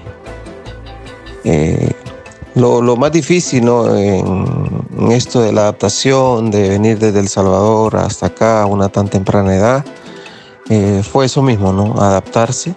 eh, 1.43 1.91
lo, 2.55 2.82
lo 2.82 2.95
más 2.97 3.12
difícil 3.12 3.66
¿no? 3.66 3.97
en, 3.97 4.26
en 4.99 5.12
esto 5.12 5.41
de 5.41 5.51
la 5.51 5.62
adaptación, 5.62 6.51
de 6.51 6.70
venir 6.70 6.99
desde 6.99 7.20
El 7.20 7.28
Salvador 7.30 7.95
hasta 7.97 8.28
acá 8.28 8.62
a 8.62 8.66
una 8.68 8.89
tan 8.89 9.07
temprana 9.07 9.55
edad, 9.55 9.86
eh, 10.74 11.03
fue 11.03 11.26
eso 11.26 11.41
mismo, 11.41 11.74
¿no? 11.74 12.01
Adaptarse. 12.01 12.76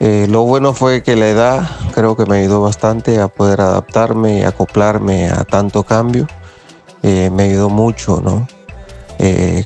Eh, 0.00 0.26
lo 0.28 0.42
bueno 0.42 0.74
fue 0.74 1.04
que 1.04 1.14
la 1.14 1.28
edad 1.28 1.70
creo 1.94 2.16
que 2.16 2.26
me 2.26 2.38
ayudó 2.38 2.62
bastante 2.62 3.20
a 3.20 3.28
poder 3.28 3.60
adaptarme 3.60 4.40
y 4.40 4.42
acoplarme 4.42 5.30
a 5.30 5.44
tanto 5.44 5.84
cambio. 5.84 6.26
Eh, 7.04 7.30
me 7.30 7.44
ayudó 7.44 7.70
mucho, 7.70 8.20
¿no? 8.20 8.48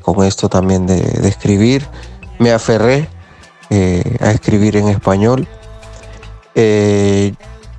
Con 0.03 0.25
esto 0.27 0.51
también 0.51 0.87
de, 0.87 1.01
de 1.01 1.29
escribir. 1.29 1.87
Me 2.39 2.53
aferré 2.53 3.09
a 4.21 4.31
escribir 4.31 4.77
en 4.77 4.89
español. 4.89 5.49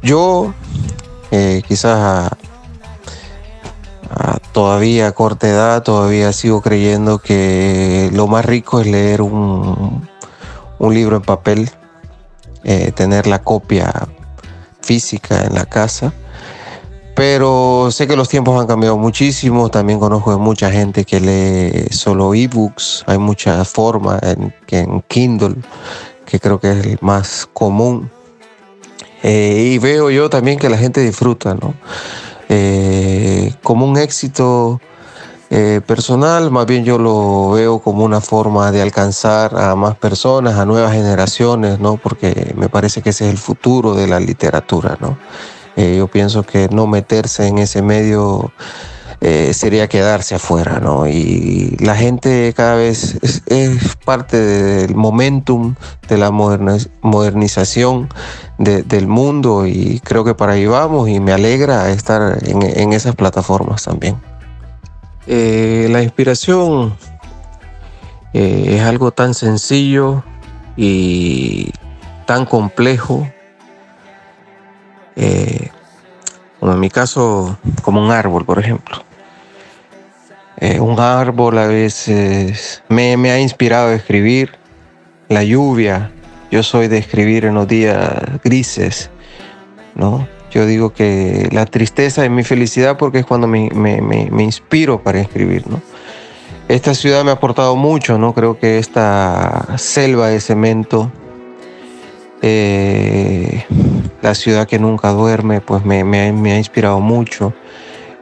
Yo 0.02 0.54
quizás 1.68 1.86
a 1.86 2.38
todavía 4.52 5.08
a 5.08 5.12
corta 5.12 5.48
edad, 5.48 5.84
todavía 5.84 6.34
sigo 6.34 6.62
creyendo 6.62 7.20
que 7.20 8.10
lo 8.14 8.28
más 8.28 8.46
rico 8.46 8.82
es 8.82 8.88
leer 8.88 9.22
un, 9.22 10.08
un 10.80 10.94
libro 10.94 11.18
en 11.18 11.22
papel, 11.22 11.70
eh, 12.64 12.92
tener 12.94 13.28
la 13.28 13.44
copia 13.44 13.92
física 14.82 15.46
en 15.46 15.56
la 15.56 15.66
casa. 15.66 16.14
Pero 17.16 17.90
sé 17.92 18.08
que 18.08 18.16
los 18.16 18.30
tiempos 18.30 18.60
han 18.60 18.66
cambiado 18.66 18.98
muchísimo. 18.98 19.68
También 19.70 20.00
conozco 20.00 20.32
de 20.32 20.38
mucha 20.38 20.72
gente 20.72 21.04
que 21.04 21.20
lee 21.20 21.94
solo 21.94 22.34
ebooks. 22.34 23.04
Hay 23.08 23.18
muchas 23.18 23.68
formas 23.68 24.24
en, 24.24 24.56
en 24.70 25.02
Kindle, 25.02 25.56
que 26.26 26.40
creo 26.40 26.62
que 26.62 26.72
es 26.72 26.86
el 26.86 26.98
más 27.02 27.46
común. 27.52 28.10
Eh, 29.22 29.72
y 29.74 29.78
veo 29.80 30.10
yo 30.10 30.30
también 30.30 30.58
que 30.58 30.70
la 30.70 30.78
gente 30.78 31.02
disfruta, 31.02 31.56
¿no? 31.56 31.74
Eh, 32.50 33.54
como 33.62 33.86
un 33.86 33.98
éxito 33.98 34.82
eh, 35.52 35.82
personal, 35.86 36.52
más 36.52 36.66
bien 36.66 36.84
yo 36.84 36.98
lo 36.98 37.52
veo 37.52 37.80
como 37.80 38.04
una 38.04 38.22
forma 38.22 38.72
de 38.72 38.82
alcanzar 38.82 39.58
a 39.58 39.76
más 39.76 39.96
personas, 39.96 40.60
a 40.60 40.66
nuevas 40.66 40.94
generaciones, 40.94 41.80
¿no? 41.80 41.98
Porque 41.98 42.54
me 42.56 42.70
parece 42.70 43.02
que 43.02 43.12
ese 43.12 43.26
es 43.26 43.32
el 43.32 43.38
futuro 43.38 43.94
de 43.96 44.08
la 44.08 44.20
literatura, 44.20 44.98
¿no? 45.00 45.18
Eh, 45.76 45.96
yo 45.98 46.08
pienso 46.08 46.44
que 46.44 46.70
no 46.70 46.88
meterse 46.88 47.48
en 47.48 47.60
ese 47.60 47.82
medio 47.82 48.52
eh, 49.22 49.54
sería 49.54 49.90
quedarse 49.90 50.36
afuera, 50.36 50.80
¿no? 50.80 51.06
Y 51.06 51.76
la 51.80 51.96
gente 51.96 52.54
cada 52.56 52.76
vez 52.76 53.20
es, 53.48 53.96
parte 54.06 54.38
del 54.38 54.96
momentum 54.96 55.76
de 56.08 56.18
la 56.18 56.32
modernización 56.32 58.08
de- 58.58 58.82
del 58.84 59.08
mundo 59.08 59.68
y 59.68 60.00
creo 60.04 60.24
que 60.24 60.34
para 60.36 60.54
ahí 60.54 60.66
vamos 60.66 61.10
y 61.10 61.20
me 61.20 61.34
alegra 61.34 61.90
estar 61.90 62.40
en, 62.44 62.94
esas 62.94 63.16
plataformas 63.16 63.84
también. 63.84 64.18
Eh, 65.28 65.88
la 65.92 66.02
inspiración 66.02 66.96
eh, 68.34 68.78
es 68.78 68.82
algo 68.82 69.12
tan 69.12 69.34
sencillo 69.34 70.24
y 70.78 71.72
tan 72.26 72.46
complejo, 72.46 73.28
como 76.60 76.74
en 76.74 76.80
mi 76.80 76.90
caso, 76.90 77.58
como 77.82 78.02
un 78.02 78.12
árbol, 78.12 78.46
por 78.46 78.60
ejemplo. 78.60 79.09
Eh, 80.62 80.80
un 80.80 81.00
árbol 81.00 81.58
a 81.58 81.68
veces 81.68 82.84
me, 82.90 83.16
me 83.16 83.32
ha 83.32 83.40
inspirado 83.40 83.90
a 83.90 83.96
escribir, 83.96 84.52
la 85.30 85.44
lluvia, 85.44 86.12
yo 86.52 86.64
soy 86.64 86.88
de 86.88 86.98
escribir 86.98 87.46
en 87.46 87.54
los 87.54 87.68
días 87.68 88.00
grises, 88.44 89.10
¿no? 89.96 90.28
Yo 90.52 90.66
digo 90.66 90.92
que 90.92 91.48
la 91.52 91.66
tristeza 91.66 92.26
es 92.26 92.32
mi 92.32 92.44
felicidad 92.44 92.98
porque 92.98 93.20
es 93.20 93.26
cuando 93.26 93.48
me, 93.48 93.70
me- 93.70 94.02
me- 94.02 94.44
inspiro 94.44 95.02
para 95.02 95.22
escribir, 95.22 95.66
¿no? 95.68 95.80
Esta 96.68 96.94
ciudad 96.94 97.24
me 97.24 97.30
ha 97.30 97.36
aportado 97.36 97.76
mucho, 97.76 98.18
¿no? 98.18 98.34
Creo 98.34 98.60
que 98.60 98.80
esta 98.80 99.78
selva 99.78 100.28
de 100.30 100.40
cemento, 100.42 101.12
eh, 102.42 103.64
la 104.22 104.34
ciudad 104.36 104.68
que 104.68 104.80
nunca 104.80 105.10
duerme, 105.12 105.62
pues 105.62 105.86
me 105.86 106.02
ha 106.52 106.58
inspirado 106.58 107.00
mucho. 107.00 107.54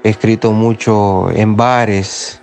He 0.08 0.12
escrito 0.12 0.53
mucho 0.53 1.30
en 1.32 1.58
bares, 1.58 2.39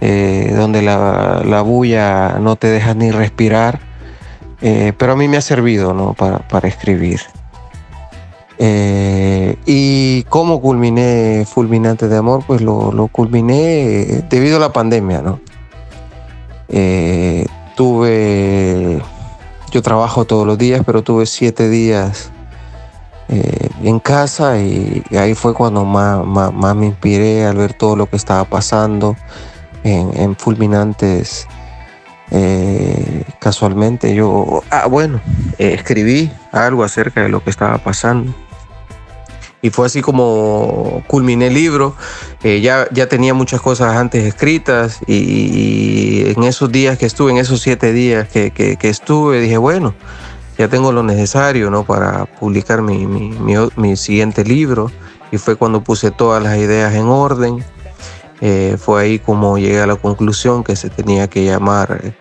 eh, 0.00 0.52
donde 0.56 0.82
la, 0.82 1.40
la, 1.44 1.62
bulla 1.62 2.40
no 2.40 2.56
te 2.56 2.66
deja 2.66 2.94
ni 2.94 3.12
respirar, 3.12 3.78
eh, 4.60 4.92
pero 4.98 5.12
a 5.12 5.16
mí 5.16 5.28
me 5.28 5.36
ha 5.36 5.40
servido 5.40 5.94
¿no? 5.94 6.14
para, 6.14 6.40
para 6.48 6.66
escribir. 6.66 7.20
Eh, 8.58 9.54
y 9.66 10.24
cómo 10.24 10.60
culminé 10.60 11.46
Fulminante 11.46 12.08
de 12.08 12.16
Amor, 12.16 12.42
pues 12.44 12.60
lo, 12.60 12.90
lo 12.90 13.06
culminé 13.06 14.24
debido 14.28 14.56
a 14.56 14.60
la 14.60 14.72
pandemia, 14.72 15.22
¿no? 15.22 15.38
tuve, 17.76 19.00
yo 19.70 19.80
trabajo 19.80 20.24
todos 20.24 20.44
los 20.44 20.58
días, 20.58 20.82
pero 20.84 21.02
tuve 21.02 21.26
siete 21.26 21.68
días 21.68 22.32
eh, 23.28 23.68
en 23.82 23.98
casa 23.98 24.58
y, 24.60 25.02
ahí 25.18 25.34
fue 25.34 25.52
cuando 25.52 25.84
más, 25.84 26.24
más, 26.24 26.76
me 26.76 26.86
inspiré 26.86 27.44
al 27.44 27.56
ver 27.56 27.74
todo 27.74 27.96
lo 27.96 28.06
que 28.08 28.16
estaba 28.16 28.44
pasando 28.44 29.16
en, 29.82 30.36
fulminantes. 30.36 31.48
Eh, 32.30 33.24
casualmente 33.38 34.12
yo, 34.14 34.62
ah, 34.70 34.86
bueno, 34.86 35.20
eh, 35.58 35.74
escribí 35.74 36.30
algo 36.50 36.82
acerca 36.84 37.22
de 37.22 37.28
lo 37.28 37.42
que 37.42 37.50
estaba 37.50 37.78
pasando. 37.78 38.32
Y 39.62 39.70
fue 39.70 39.86
así 39.86 40.02
como 40.02 41.02
culminé 41.08 41.48
el 41.48 41.54
libro. 41.54 41.96
ya, 42.42 42.86
ya 42.92 43.08
tenía 43.08 43.34
muchas 43.34 43.60
cosas 43.60 43.96
antes 43.96 44.24
escritas 44.24 45.00
y, 45.08 46.30
en 46.30 46.44
esos 46.44 46.70
días 46.70 46.98
que 46.98 47.06
estuve, 47.06 47.32
en 47.32 47.38
esos 47.38 47.60
siete 47.60 47.92
días 47.92 48.28
que, 48.28 48.52
que, 48.52 48.76
que 48.76 48.88
estuve, 48.88 49.40
dije, 49.40 49.56
bueno, 49.56 49.94
ya 50.58 50.68
tengo 50.68 50.92
lo 50.92 51.02
necesario 51.02 51.70
¿no? 51.70 51.84
para 51.84 52.24
publicar 52.26 52.82
mi, 52.82 53.06
mi, 53.06 53.30
mi, 53.76 53.96
siguiente 53.96 54.44
libro 54.44 54.90
y 55.30 55.38
fue 55.38 55.56
cuando 55.56 55.82
puse 55.82 56.10
todas 56.10 56.42
las 56.42 56.56
ideas 56.56 56.94
en 56.94 57.06
orden. 57.06 57.64
Eh, 58.40 58.76
fue 58.78 59.02
ahí 59.02 59.18
como 59.18 59.58
llegué 59.58 59.80
a 59.80 59.86
la 59.86 59.96
conclusión 59.96 60.62
que 60.62 60.76
se 60.76 60.90
tenía 60.90 61.28
que 61.28 61.44
llamar 61.44 62.14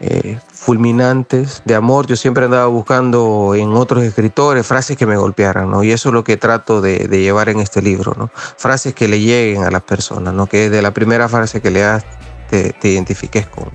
eh, 0.00 0.38
Fulminantes 0.52 1.62
de 1.64 1.74
Amor. 1.74 2.06
Yo 2.06 2.16
siempre 2.16 2.46
andaba 2.46 2.66
buscando 2.66 3.54
en 3.54 3.72
otros 3.74 4.02
escritores 4.04 4.66
frases 4.66 4.96
que 4.96 5.06
me 5.06 5.16
golpearan, 5.16 5.70
¿no? 5.70 5.84
Y 5.84 5.92
eso 5.92 6.08
es 6.08 6.14
lo 6.14 6.24
que 6.24 6.36
trato 6.36 6.80
de, 6.80 7.08
de 7.08 7.20
llevar 7.20 7.50
en 7.50 7.60
este 7.60 7.82
libro, 7.82 8.14
¿no? 8.16 8.30
Frases 8.34 8.94
que 8.94 9.08
le 9.08 9.20
lleguen 9.20 9.64
a 9.64 9.70
las 9.70 9.82
personas, 9.82 10.32
¿no? 10.32 10.46
Que 10.46 10.70
de 10.70 10.82
la 10.82 10.92
primera 10.92 11.28
frase 11.28 11.60
que 11.60 11.70
leas 11.70 12.04
te, 12.48 12.72
te 12.72 12.88
identifiques 12.88 13.46
con, 13.46 13.70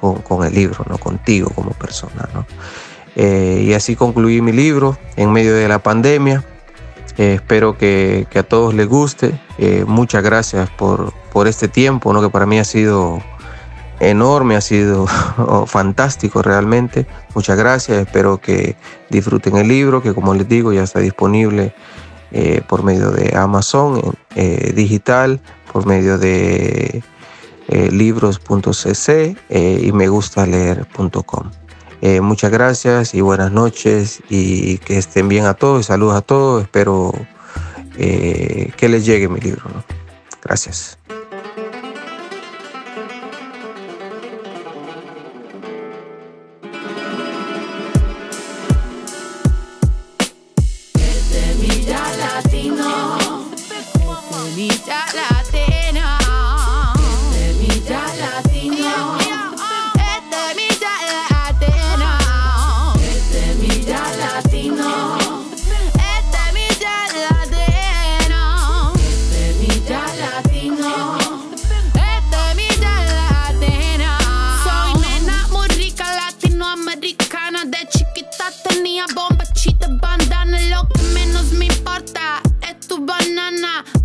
con, 0.00 0.22
con, 0.22 0.46
el 0.46 0.54
libro, 0.54 0.84
¿no? 0.88 0.98
Contigo 0.98 1.50
como 1.54 1.70
persona, 1.72 2.28
¿no? 2.32 2.46
Eh, 3.16 3.64
y 3.68 3.74
así 3.74 3.96
concluí 3.96 4.40
mi 4.40 4.52
libro 4.52 4.98
en 5.16 5.32
medio 5.32 5.54
de 5.54 5.68
la 5.68 5.78
pandemia. 5.78 6.44
Eh, 7.16 7.34
espero 7.34 7.78
que, 7.78 8.26
a 8.34 8.42
todos 8.42 8.74
les 8.74 8.88
guste. 8.88 9.38
Eh, 9.58 9.84
muchas 9.86 10.22
gracias 10.22 10.68
por, 10.70 11.12
por, 11.32 11.46
este 11.46 11.68
tiempo, 11.68 12.12
¿no? 12.12 12.20
que 12.20 12.28
para 12.28 12.46
mí 12.46 12.58
ha 12.58 12.64
sido 12.64 13.22
enorme, 14.00 14.56
ha 14.56 14.60
sido 14.60 15.06
fantástico 15.66 16.42
realmente. 16.42 17.06
Muchas 17.34 17.56
gracias. 17.56 17.98
Espero 17.98 18.38
que 18.38 18.76
disfruten 19.10 19.56
el 19.56 19.68
libro, 19.68 20.02
que 20.02 20.12
como 20.12 20.34
les 20.34 20.48
digo 20.48 20.72
ya 20.72 20.82
está 20.82 20.98
disponible 21.00 21.74
por 22.66 22.82
medio 22.82 23.12
de 23.12 23.36
Amazon 23.36 24.00
digital, 24.74 25.40
por 25.72 25.86
medio 25.86 26.18
de 26.18 27.04
libros.cc 27.68 29.36
y 29.48 29.92
me 29.92 30.08
gusta 30.08 30.44
leer.com. 30.44 31.63
Eh, 32.06 32.20
muchas 32.20 32.50
gracias 32.50 33.14
y 33.14 33.22
buenas 33.22 33.50
noches 33.50 34.22
y 34.28 34.76
que 34.76 34.98
estén 34.98 35.26
bien 35.26 35.46
a 35.46 35.54
todos. 35.54 35.86
Saludos 35.86 36.16
a 36.16 36.20
todos. 36.20 36.60
Espero 36.60 37.14
eh, 37.96 38.72
que 38.76 38.90
les 38.90 39.06
llegue 39.06 39.26
mi 39.26 39.40
libro. 39.40 39.62
Gracias. 40.42 40.98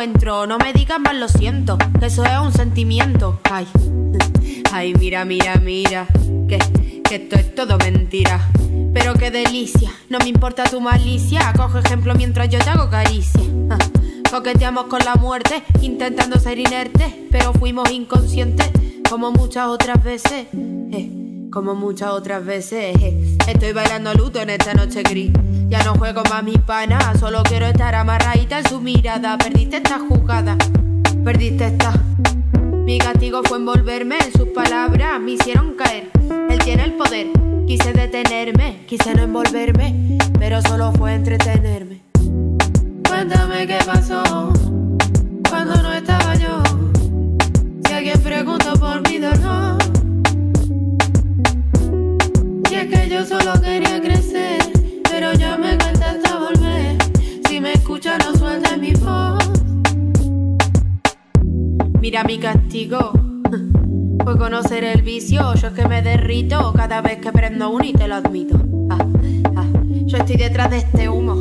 No 0.00 0.56
me 0.56 0.72
digas 0.72 0.98
más 0.98 1.14
lo 1.14 1.28
siento, 1.28 1.76
que 1.98 2.06
eso 2.06 2.24
es 2.24 2.38
un 2.40 2.54
sentimiento. 2.54 3.38
Ay, 3.50 3.66
ay, 4.72 4.94
mira, 4.94 5.26
mira, 5.26 5.56
mira, 5.56 6.06
que, 6.48 6.58
que 7.04 7.16
esto 7.16 7.36
es 7.36 7.54
todo 7.54 7.76
mentira. 7.76 8.48
Pero 8.94 9.12
qué 9.12 9.30
delicia, 9.30 9.90
no 10.08 10.18
me 10.20 10.28
importa 10.28 10.64
tu 10.64 10.80
malicia. 10.80 11.52
Cojo 11.54 11.80
ejemplo 11.80 12.14
mientras 12.14 12.48
yo 12.48 12.58
te 12.60 12.70
hago 12.70 12.88
caricia. 12.88 13.42
Coqueteamos 14.30 14.84
con 14.84 15.00
la 15.04 15.16
muerte, 15.16 15.62
intentando 15.82 16.38
ser 16.38 16.58
inertes, 16.58 17.12
pero 17.30 17.52
fuimos 17.52 17.90
inconscientes, 17.90 18.70
como 19.06 19.32
muchas 19.32 19.66
otras 19.66 20.02
veces. 20.02 20.46
Eh, 20.54 21.10
como 21.52 21.74
muchas 21.74 22.12
otras 22.12 22.42
veces. 22.42 22.96
Eh. 23.02 23.36
Estoy 23.46 23.74
bailando 23.74 24.14
luto 24.14 24.40
en 24.40 24.48
esta 24.48 24.72
noche 24.72 25.02
gris. 25.02 25.30
Ya 25.70 25.84
no 25.84 25.94
juego 25.94 26.24
más 26.28 26.42
mi 26.42 26.58
pana, 26.58 26.98
solo 27.20 27.44
quiero 27.44 27.64
estar 27.66 27.94
amarradita 27.94 28.58
en 28.58 28.68
su 28.68 28.80
mirada. 28.80 29.38
Perdiste 29.38 29.76
esta 29.76 30.00
jugada, 30.00 30.56
perdiste 31.24 31.66
esta. 31.68 31.92
Mi 32.84 32.98
castigo 32.98 33.42
fue 33.44 33.58
envolverme 33.58 34.18
en 34.18 34.32
sus 34.32 34.48
palabras, 34.48 35.20
me 35.20 35.32
hicieron 35.32 35.76
caer. 35.76 36.10
Él 36.50 36.58
tiene 36.64 36.82
el 36.86 36.94
poder, 36.94 37.28
quise 37.68 37.92
detenerme, 37.92 38.84
quise 38.88 39.14
no 39.14 39.22
envolverme, 39.22 40.18
pero 40.40 40.60
solo 40.60 40.90
fue 40.90 41.14
entretenerme. 41.14 42.00
Cuéntame 43.08 43.68
qué 43.68 43.78
pasó 43.86 44.52
cuando 45.48 45.80
no 45.82 45.92
estaba 45.92 46.34
yo. 46.34 46.64
Si 47.86 47.92
alguien 47.92 48.20
preguntó 48.20 48.72
por 48.72 49.08
mi 49.08 49.18
dolor, 49.18 49.78
si 52.68 52.74
es 52.74 52.86
que 52.86 53.08
yo 53.08 53.24
solo 53.24 53.52
quería. 53.62 53.89
escucha 58.00 58.18
los 58.26 58.38
suelta 58.38 58.76
mi 58.78 58.92
voz. 58.94 59.50
Mira 62.00 62.24
mi 62.24 62.38
castigo. 62.38 63.12
Fue 64.24 64.38
conocer 64.38 64.84
el 64.84 65.02
vicio, 65.02 65.54
yo 65.54 65.68
es 65.68 65.74
que 65.74 65.86
me 65.86 66.00
derrito 66.00 66.72
cada 66.74 67.02
vez 67.02 67.18
que 67.18 67.30
prendo 67.30 67.68
uno 67.68 67.84
y 67.84 67.92
te 67.92 68.08
lo 68.08 68.14
admito. 68.16 68.58
Ah, 68.90 68.98
ah, 69.56 69.66
yo 70.06 70.16
estoy 70.16 70.36
detrás 70.36 70.70
de 70.70 70.78
este 70.78 71.08
humo, 71.08 71.36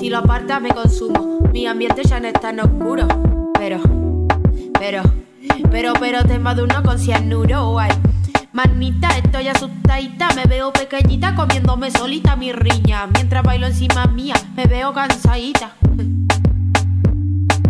si 0.00 0.10
lo 0.10 0.18
apartas 0.18 0.60
me 0.60 0.70
consumo. 0.70 1.40
Mi 1.52 1.66
ambiente 1.66 2.02
ya 2.02 2.18
no 2.18 2.28
es 2.28 2.34
tan 2.34 2.58
oscuro, 2.60 3.06
pero, 3.54 3.80
pero, 4.78 5.02
pero, 5.70 5.92
pero 6.00 6.24
te 6.24 6.34
embadurno 6.34 6.82
con 6.82 6.98
cianuro. 6.98 7.78
Ay. 7.78 7.90
Manita, 8.52 9.16
estoy 9.16 9.48
asustadita, 9.48 10.28
me 10.34 10.44
veo 10.44 10.72
pequeñita 10.72 11.36
comiéndome 11.36 11.90
solita 11.90 12.34
mi 12.34 12.52
riña. 12.52 13.06
Mientras 13.06 13.44
bailo 13.44 13.66
encima 13.66 14.06
mía, 14.06 14.34
me 14.56 14.66
veo 14.66 14.92
cansadita. 14.92 15.76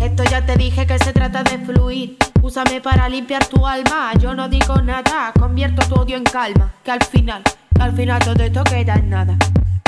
Esto 0.01 0.23
ya 0.23 0.43
te 0.43 0.55
dije 0.55 0.87
que 0.87 0.97
se 0.97 1.13
trata 1.13 1.43
de 1.43 1.59
fluir. 1.59 2.17
Úsame 2.41 2.81
para 2.81 3.07
limpiar 3.07 3.45
tu 3.45 3.67
alma. 3.67 4.11
Yo 4.19 4.33
no 4.33 4.49
digo 4.49 4.81
nada, 4.81 5.31
convierto 5.39 5.87
tu 5.87 6.01
odio 6.01 6.17
en 6.17 6.23
calma. 6.23 6.73
Que 6.83 6.89
al 6.89 7.03
final, 7.03 7.43
que 7.43 7.81
al 7.83 7.95
final 7.95 8.19
todo 8.19 8.43
esto 8.43 8.63
queda 8.63 8.95
en 8.95 9.09
nada. 9.11 9.37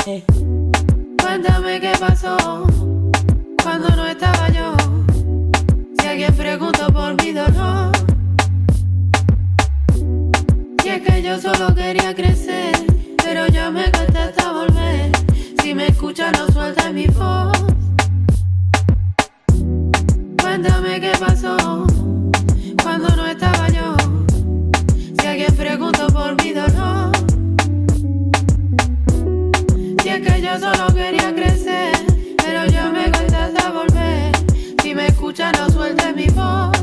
Eh. 0.06 0.24
Cuéntame 1.20 1.80
qué 1.80 1.92
pasó 1.98 2.36
cuando 3.60 3.88
no 3.96 4.06
estaba 4.06 4.48
yo. 4.50 4.76
Si 5.98 6.06
alguien 6.06 6.32
pregunta 6.36 6.86
por 6.90 7.20
mi 7.20 7.32
dolor. 7.32 7.90
Si 10.80 10.88
es 10.90 11.00
que 11.00 11.22
yo 11.22 11.40
solo 11.40 11.74
quería 11.74 12.14
crecer, 12.14 12.86
pero 13.16 13.48
ya 13.48 13.68
me 13.68 13.90
cuesta 13.90 14.24
hasta 14.26 14.52
volver. 14.52 15.10
Si 15.60 15.74
me 15.74 15.88
escucha, 15.88 16.30
no 16.30 16.46
suelta 16.52 16.92
mi 16.92 17.08
voz. 17.08 17.83
Cuéntame 20.44 21.00
qué 21.00 21.12
pasó 21.18 21.56
cuando 22.82 23.08
no 23.16 23.26
estaba 23.26 23.66
yo. 23.70 23.96
Si 25.18 25.26
alguien 25.26 25.56
preguntó 25.56 26.06
por 26.08 26.36
mi 26.44 26.52
dolor. 26.52 27.12
Si 30.02 30.08
es 30.10 30.20
que 30.20 30.42
yo 30.42 30.58
solo 30.60 30.94
quería 30.94 31.34
crecer, 31.34 31.96
pero 32.36 32.66
ya 32.66 32.90
me 32.90 33.10
cuesta 33.10 33.46
hasta 33.46 33.70
volver. 33.70 34.32
Si 34.82 34.94
me 34.94 35.06
escucha, 35.06 35.50
no 35.52 35.70
suelte 35.70 36.12
mi 36.12 36.26
voz. 36.26 36.76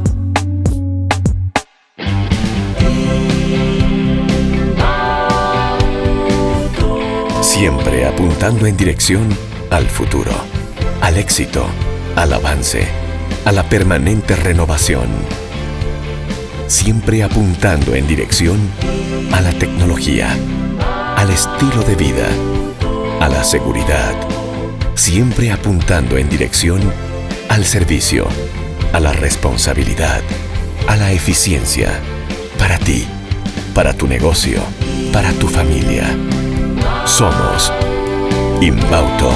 Siempre 7.41 8.07
apuntando 8.07 8.65
en 8.65 8.75
dirección 8.75 9.29
al 9.69 9.85
futuro, 9.85 10.31
al 10.99 11.15
éxito, 11.15 11.67
al 12.15 12.33
avance 12.33 13.00
a 13.45 13.51
la 13.51 13.63
permanente 13.63 14.35
renovación. 14.35 15.07
Siempre 16.67 17.23
apuntando 17.23 17.95
en 17.95 18.07
dirección 18.07 18.59
a 19.31 19.41
la 19.41 19.51
tecnología, 19.51 20.29
al 21.17 21.29
estilo 21.29 21.81
de 21.83 21.95
vida, 21.95 22.27
a 23.19 23.27
la 23.29 23.43
seguridad. 23.43 24.15
Siempre 24.95 25.51
apuntando 25.51 26.17
en 26.17 26.29
dirección 26.29 26.81
al 27.49 27.65
servicio, 27.65 28.27
a 28.93 28.99
la 28.99 29.13
responsabilidad, 29.13 30.21
a 30.87 30.95
la 30.95 31.11
eficiencia. 31.11 31.91
Para 32.57 32.77
ti, 32.77 33.05
para 33.73 33.93
tu 33.93 34.07
negocio, 34.07 34.61
para 35.11 35.31
tu 35.33 35.47
familia. 35.47 36.05
Somos 37.05 37.71
Inbauto, 38.61 39.31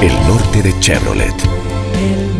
el 0.00 0.12
norte 0.26 0.62
de 0.62 0.78
Chevrolet. 0.80 1.63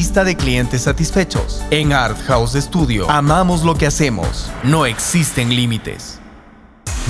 lista 0.00 0.24
de 0.24 0.34
clientes 0.34 0.80
satisfechos. 0.80 1.62
En 1.70 1.92
Art 1.92 2.18
House 2.26 2.54
Studio 2.54 3.10
amamos 3.10 3.64
lo 3.64 3.74
que 3.74 3.86
hacemos. 3.86 4.50
No 4.64 4.86
existen 4.86 5.54
límites. 5.54 6.20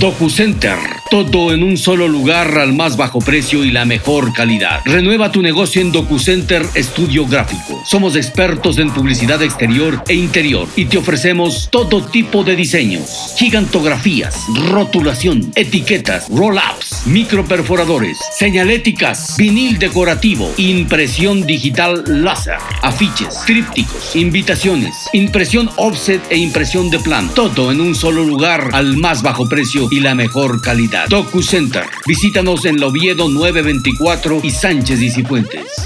DocuCenter, 0.01 0.77
todo 1.11 1.53
en 1.53 1.63
un 1.63 1.77
solo 1.77 2.07
lugar 2.07 2.57
al 2.57 2.73
más 2.73 2.97
bajo 2.97 3.19
precio 3.19 3.63
y 3.63 3.71
la 3.71 3.85
mejor 3.85 4.33
calidad. 4.33 4.81
Renueva 4.83 5.31
tu 5.31 5.41
negocio 5.41 5.79
en 5.81 5.91
DocuCenter 5.91 6.65
Estudio 6.73 7.27
Gráfico. 7.27 7.79
Somos 7.85 8.15
expertos 8.15 8.79
en 8.79 8.89
publicidad 8.89 9.41
exterior 9.43 10.03
e 10.07 10.15
interior 10.15 10.67
y 10.75 10.85
te 10.85 10.97
ofrecemos 10.97 11.69
todo 11.71 12.03
tipo 12.03 12.43
de 12.43 12.55
diseños, 12.55 13.35
gigantografías, 13.37 14.35
rotulación, 14.69 15.51
etiquetas, 15.55 16.27
roll-ups, 16.29 16.90
microperforadores, 17.05 18.17
señaléticas, 18.37 19.37
vinil 19.37 19.79
decorativo, 19.79 20.51
impresión 20.57 21.45
digital 21.45 22.03
láser, 22.07 22.57
afiches, 22.81 23.39
trípticos, 23.45 24.15
invitaciones, 24.15 24.95
impresión 25.13 25.69
offset 25.77 26.21
e 26.29 26.37
impresión 26.37 26.89
de 26.89 26.99
plan. 26.99 27.29
Todo 27.33 27.71
en 27.71 27.79
un 27.81 27.95
solo 27.95 28.23
lugar 28.23 28.69
al 28.73 28.97
más 28.97 29.23
bajo 29.23 29.47
precio 29.47 29.87
y 29.91 30.01
la 30.01 30.15
mejor 30.15 30.61
calidad. 30.61 31.07
Docu 31.07 31.41
Center. 31.41 31.85
Visítanos 32.05 32.65
en 32.65 32.77
Loviedo 32.79 33.29
924 33.29 34.41
y 34.43 34.51
Sánchez 34.51 35.01
y. 35.01 35.13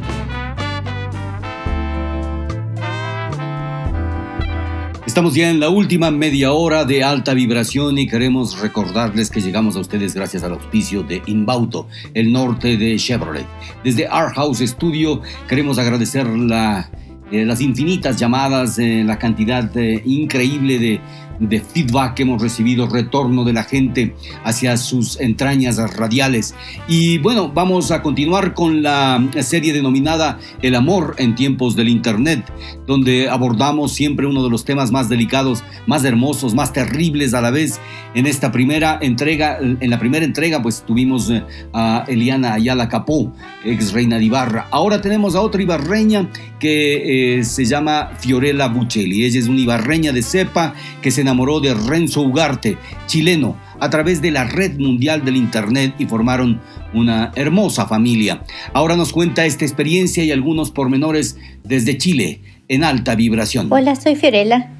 Estamos 5.17 5.33
ya 5.33 5.49
en 5.49 5.59
la 5.59 5.69
última 5.69 6.11
media 6.11 6.51
hora 6.51 6.85
de 6.85 7.03
alta 7.03 7.33
vibración 7.33 7.97
y 7.97 8.05
queremos 8.05 8.59
recordarles 8.59 9.31
que 9.31 9.41
llegamos 9.41 9.75
a 9.75 9.79
ustedes 9.79 10.13
gracias 10.13 10.43
al 10.43 10.51
auspicio 10.51 11.01
de 11.01 11.23
Inbauto, 11.25 11.87
el 12.13 12.31
norte 12.31 12.77
de 12.77 12.95
Chevrolet. 12.97 13.47
Desde 13.83 14.05
Art 14.05 14.35
House 14.35 14.59
Studio 14.59 15.23
queremos 15.47 15.79
agradecer 15.79 16.27
la, 16.27 16.91
eh, 17.31 17.45
las 17.45 17.61
infinitas 17.61 18.17
llamadas, 18.17 18.79
eh, 18.79 19.03
la 19.05 19.19
cantidad 19.19 19.69
eh, 19.75 20.01
increíble 20.05 20.79
de 20.79 21.01
de 21.39 21.59
feedback 21.59 22.15
que 22.15 22.23
hemos 22.23 22.41
recibido, 22.41 22.87
retorno 22.87 23.43
de 23.43 23.53
la 23.53 23.63
gente 23.63 24.15
hacia 24.43 24.77
sus 24.77 25.19
entrañas 25.19 25.77
radiales. 25.95 26.55
Y 26.87 27.17
bueno, 27.19 27.49
vamos 27.49 27.91
a 27.91 28.01
continuar 28.01 28.53
con 28.53 28.81
la 28.81 29.23
serie 29.41 29.73
denominada 29.73 30.39
El 30.61 30.75
amor 30.75 31.15
en 31.17 31.35
tiempos 31.35 31.75
del 31.75 31.89
Internet, 31.89 32.43
donde 32.85 33.29
abordamos 33.29 33.93
siempre 33.93 34.27
uno 34.27 34.43
de 34.43 34.49
los 34.49 34.65
temas 34.65 34.91
más 34.91 35.09
delicados, 35.09 35.63
más 35.85 36.03
hermosos, 36.03 36.53
más 36.53 36.73
terribles 36.73 37.33
a 37.33 37.41
la 37.41 37.51
vez. 37.51 37.79
En 38.13 38.25
esta 38.25 38.51
primera 38.51 38.97
entrega, 39.01 39.59
en 39.59 39.89
la 39.89 39.99
primera 39.99 40.25
entrega, 40.25 40.61
pues 40.61 40.83
tuvimos 40.85 41.29
eh, 41.29 41.43
a 41.73 42.05
Eliana 42.07 42.53
Ayala 42.53 42.89
Capó, 42.89 43.33
ex 43.63 43.93
reina 43.93 44.17
de 44.17 44.25
Ibarra. 44.25 44.67
Ahora 44.71 45.01
tenemos 45.01 45.35
a 45.35 45.41
otra 45.41 45.61
ibarreña 45.61 46.29
que 46.59 47.39
eh, 47.39 47.43
se 47.43 47.65
llama 47.65 48.11
Fiorella 48.19 48.67
Buccelli. 48.67 49.23
Ella 49.23 49.39
es 49.39 49.47
una 49.47 49.59
ibarreña 49.59 50.11
de 50.11 50.21
cepa 50.21 50.73
que 51.01 51.11
se 51.11 51.23
enamoró 51.27 51.59
de 51.59 51.73
Renzo 51.73 52.21
Ugarte, 52.21 52.77
chileno, 53.05 53.57
a 53.81 53.89
través 53.89 54.21
de 54.21 54.31
la 54.31 54.45
red 54.45 54.79
mundial 54.79 55.25
del 55.25 55.35
Internet 55.35 55.93
y 55.99 56.05
formaron 56.05 56.61
una 56.93 57.33
hermosa 57.35 57.85
familia. 57.85 58.43
Ahora 58.71 58.95
nos 58.95 59.11
cuenta 59.11 59.45
esta 59.45 59.65
experiencia 59.65 60.23
y 60.23 60.31
algunos 60.31 60.71
pormenores 60.71 61.37
desde 61.65 61.97
Chile, 61.97 62.39
en 62.69 62.85
alta 62.85 63.15
vibración. 63.15 63.67
Hola, 63.69 63.95
soy 63.95 64.15
Fiorella. 64.15 64.71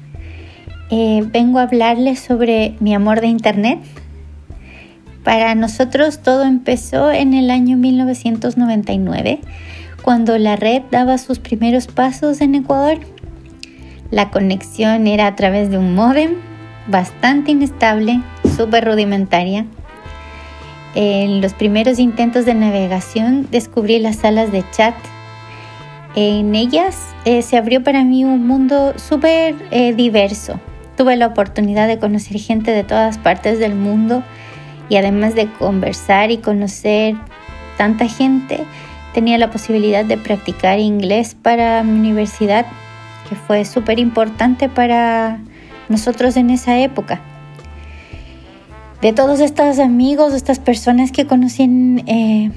Eh, 0.90 1.22
vengo 1.30 1.58
a 1.58 1.64
hablarles 1.64 2.18
sobre 2.18 2.76
mi 2.80 2.94
amor 2.94 3.20
de 3.20 3.26
Internet. 3.26 3.80
Para 5.22 5.54
nosotros 5.54 6.22
todo 6.22 6.44
empezó 6.44 7.12
en 7.12 7.34
el 7.34 7.50
año 7.50 7.76
1999, 7.76 9.40
cuando 10.00 10.38
la 10.38 10.56
red 10.56 10.80
daba 10.90 11.18
sus 11.18 11.40
primeros 11.40 11.88
pasos 11.88 12.40
en 12.40 12.54
Ecuador. 12.54 13.00
La 14.10 14.30
conexión 14.30 15.06
era 15.06 15.26
a 15.26 15.36
través 15.36 15.70
de 15.70 15.78
un 15.78 15.94
modem 15.94 16.36
bastante 16.86 17.50
inestable, 17.50 18.20
súper 18.56 18.84
rudimentaria. 18.86 19.66
En 20.94 21.40
los 21.40 21.52
primeros 21.52 21.98
intentos 21.98 22.46
de 22.46 22.54
navegación 22.54 23.46
descubrí 23.50 23.98
las 23.98 24.16
salas 24.16 24.50
de 24.50 24.64
chat. 24.70 24.94
En 26.14 26.54
ellas 26.54 27.14
eh, 27.24 27.42
se 27.42 27.56
abrió 27.56 27.84
para 27.84 28.02
mí 28.04 28.24
un 28.24 28.46
mundo 28.46 28.94
súper 28.96 29.54
eh, 29.70 29.92
diverso. 29.92 30.58
Tuve 30.96 31.14
la 31.16 31.26
oportunidad 31.26 31.86
de 31.86 31.98
conocer 31.98 32.40
gente 32.40 32.70
de 32.70 32.84
todas 32.84 33.18
partes 33.18 33.58
del 33.58 33.74
mundo 33.74 34.24
y 34.88 34.96
además 34.96 35.34
de 35.34 35.52
conversar 35.52 36.30
y 36.30 36.38
conocer 36.38 37.14
tanta 37.76 38.08
gente, 38.08 38.64
tenía 39.14 39.38
la 39.38 39.50
posibilidad 39.50 40.04
de 40.04 40.16
practicar 40.16 40.78
inglés 40.80 41.36
para 41.40 41.82
mi 41.84 41.98
universidad, 42.00 42.66
que 43.28 43.36
fue 43.36 43.64
súper 43.64 43.98
importante 43.98 44.68
para 44.68 45.40
nosotros 45.88 46.36
en 46.36 46.50
esa 46.50 46.78
época. 46.78 47.20
De 49.02 49.12
todos 49.12 49.40
estos 49.40 49.78
amigos, 49.78 50.34
estas 50.34 50.58
personas 50.58 51.12
que 51.12 51.26
conocí 51.26 51.62
en, 51.62 52.02
eh, 52.08 52.50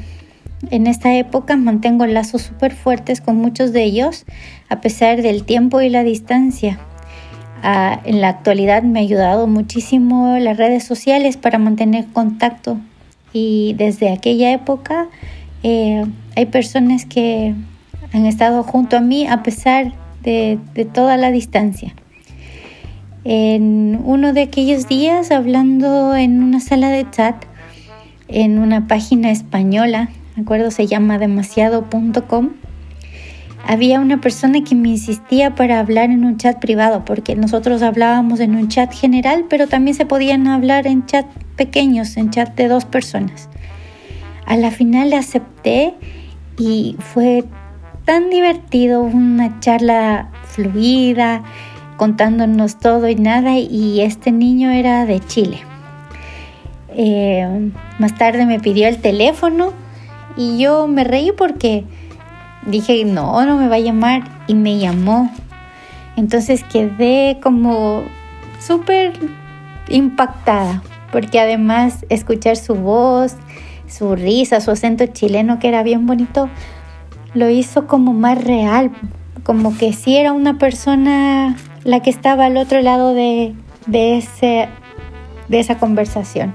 en 0.69 0.88
esta 0.88 1.14
época, 1.15 1.56
mantengo 1.56 2.06
lazos 2.06 2.41
súper 2.41 2.73
fuertes 2.73 3.22
con 3.22 3.38
muchos 3.38 3.73
de 3.73 3.84
ellos, 3.84 4.26
a 4.69 4.81
pesar 4.81 5.22
del 5.22 5.43
tiempo 5.43 5.81
y 5.81 5.89
la 5.89 6.03
distancia. 6.03 6.80
Ah, 7.64 7.99
en 8.06 8.22
la 8.22 8.30
actualidad 8.30 8.81
me 8.81 8.99
ha 8.99 9.03
ayudado 9.03 9.45
muchísimo 9.45 10.38
las 10.39 10.57
redes 10.57 10.84
sociales 10.84 11.38
para 11.38 11.60
mantener 11.60 12.07
contacto 12.07 12.77
y 13.34 13.76
desde 13.77 14.11
aquella 14.11 14.52
época 14.52 15.10
eh, 15.61 16.03
hay 16.35 16.45
personas 16.48 17.06
que 17.06 17.53
han 18.14 18.26
estado 18.26 18.64
junto 18.64 18.98
a 18.98 19.02
mí 19.02 19.27
a 19.27 19.43
pesar 19.43 19.93
de, 20.23 20.60
toda 20.93 21.18
la 21.18 21.31
distancia. 21.31 21.93
En 23.23 23.99
uno 24.03 24.34
de 24.34 24.41
aquellos 24.41 24.88
días, 24.88 25.31
hablando 25.31 26.15
en 26.15 26.41
una 26.41 26.60
sala 26.60 26.89
de 26.89 27.10
chat, 27.10 27.35
en 28.27 28.57
una 28.60 28.88
página 28.88 29.31
española, 29.31 30.10
me 30.35 30.43
acuerdo 30.43 30.72
se 30.72 30.88
llama 30.88 31.18
demasiado.com, 31.18 32.49
había 33.68 33.99
una 33.99 34.19
persona 34.19 34.64
que 34.64 34.73
me 34.73 34.89
insistía 34.89 35.53
para 35.53 35.80
hablar 35.80 36.10
en 36.10 36.26
un 36.26 36.38
chat 36.38 36.60
privado, 36.60 37.06
porque 37.06 37.35
nosotros 37.35 37.84
hablábamos 37.84 38.39
en 38.39 38.56
un 38.56 38.69
chat 38.69 38.91
general, 38.91 39.45
pero 39.49 39.68
también 39.68 39.95
se 39.95 40.06
podían 40.06 40.48
hablar 40.48 40.88
en 40.88 41.06
chat 41.06 41.27
pequeños, 41.56 42.18
en 42.18 42.31
chat 42.31 42.56
de 42.56 42.68
dos 42.68 42.85
personas. 42.85 43.49
A 44.45 44.57
la 44.57 44.72
final 44.72 45.14
acepté 45.14 45.93
y 46.57 46.95
fue 46.99 47.45
tan 48.06 48.30
divertido, 48.30 49.02
una 49.02 49.60
charla 49.60 50.30
fluida, 50.45 51.44
contándonos 51.98 52.80
todo 52.80 53.07
y 53.10 53.15
nada 53.15 53.57
y 53.57 54.02
este 54.02 54.32
niño 54.32 54.72
era 54.72 55.06
de 55.06 55.19
Chile. 55.19 55.60
Eh, 56.90 57.72
más 57.99 58.18
tarde 58.18 58.45
me 58.45 58.60
pidió 58.60 58.88
el 58.88 59.02
teléfono 59.02 59.73
y 60.36 60.57
yo 60.57 60.88
me 60.88 61.03
reí 61.03 61.32
porque 61.32 61.86
dije, 62.65 63.06
no, 63.06 63.45
no 63.45 63.57
me 63.57 63.68
va 63.68 63.76
a 63.76 63.80
llamar 63.80 64.23
y 64.48 64.56
me 64.56 64.78
llamó. 64.78 65.32
Entonces 66.18 66.64
quedé 66.64 67.40
como 67.41 68.03
súper 68.60 69.14
impactada 69.88 70.82
porque 71.11 71.40
además 71.40 72.06
escuchar 72.10 72.56
su 72.57 72.76
voz, 72.76 73.36
su 73.88 74.15
risa, 74.15 74.61
su 74.61 74.72
acento 74.72 75.06
chileno 75.07 75.60
que 75.60 75.68
era 75.68 75.84
bien 75.84 76.06
bonito, 76.06 76.49
lo 77.34 77.49
hizo 77.49 77.88
como 77.88 78.14
más 78.14 78.44
real, 78.44 78.91
como 79.44 79.78
que 79.78 79.94
si 79.94 80.18
era 80.18 80.34
una 80.34 80.58
persona 80.58 81.56
la 81.84 82.02
que 82.02 82.10
estaba 82.10 82.45
al 82.45 82.58
otro 82.58 82.82
lado 82.82 83.14
de, 83.14 83.56
ese, 83.91 84.70
de 85.48 85.60
esa 85.60 85.78
conversación. 85.78 86.53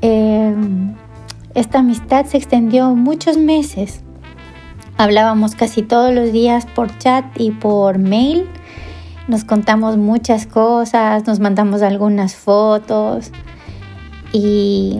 Em, 0.00 0.94
esta 1.54 1.78
amistad 1.78 2.26
se 2.26 2.36
extendió 2.36 2.94
muchos 2.94 3.36
meses. 3.36 4.02
Hablábamos 4.98 5.54
casi 5.54 5.82
todos 5.82 6.12
los 6.14 6.32
días 6.32 6.66
por 6.66 6.96
chat 6.98 7.24
y 7.36 7.50
por 7.52 7.98
mail. 7.98 8.46
Nos 9.28 9.44
contamos 9.44 9.96
muchas 9.96 10.46
cosas, 10.46 11.26
nos 11.26 11.40
mandamos 11.40 11.82
algunas 11.82 12.34
fotos 12.34 13.30
y 14.32 14.98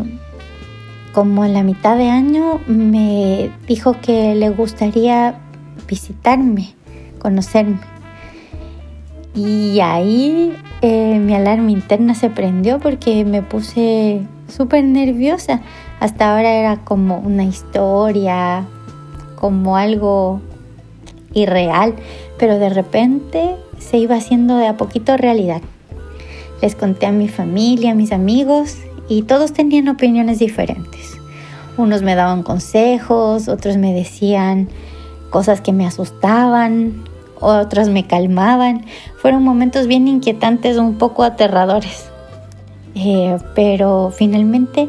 como 1.13 1.45
en 1.45 1.53
la 1.53 1.63
mitad 1.63 1.97
de 1.97 2.09
año 2.09 2.61
me 2.67 3.51
dijo 3.67 3.97
que 4.01 4.35
le 4.35 4.51
gustaría 4.51 5.35
visitarme, 5.87 6.75
conocerme. 7.19 7.79
Y 9.35 9.81
ahí 9.81 10.55
eh, 10.83 11.19
mi 11.19 11.35
alarma 11.35 11.71
interna 11.71 12.15
se 12.15 12.31
prendió 12.31 12.79
porque 12.79 13.25
me 13.25 13.43
puse 13.43 14.23
súper 14.49 14.85
nerviosa. 14.85 15.61
Hasta 16.01 16.35
ahora 16.35 16.53
era 16.53 16.77
como 16.79 17.19
una 17.19 17.45
historia, 17.45 18.67
como 19.37 19.77
algo 19.77 20.41
irreal, 21.35 21.95
pero 22.39 22.59
de 22.59 22.69
repente 22.69 23.57
se 23.79 23.99
iba 23.99 24.17
haciendo 24.17 24.57
de 24.57 24.67
a 24.67 24.77
poquito 24.77 25.17
realidad. 25.17 25.63
Les 26.61 26.75
conté 26.75 27.07
a 27.07 27.13
mi 27.13 27.29
familia, 27.29 27.93
a 27.93 27.95
mis 27.95 28.13
amigos 28.13 28.77
y 29.13 29.23
todos 29.23 29.53
tenían 29.53 29.89
opiniones 29.89 30.39
diferentes. 30.39 31.19
Unos 31.77 32.03
me 32.03 32.15
daban 32.15 32.43
consejos, 32.43 33.47
otros 33.49 33.77
me 33.77 33.93
decían 33.93 34.69
cosas 35.29 35.61
que 35.61 35.73
me 35.73 35.87
asustaban, 35.87 37.05
otras 37.39 37.91
me 37.91 38.07
calmaban. 38.07 38.87
Fueron 39.19 39.43
momentos 39.43 39.87
bien 39.87 40.09
inquietantes, 40.09 40.79
un 40.79 40.97
poco 40.97 41.25
aterradores. 41.25 42.07
Eh, 42.95 43.37
pero 43.55 44.11
finalmente 44.17 44.89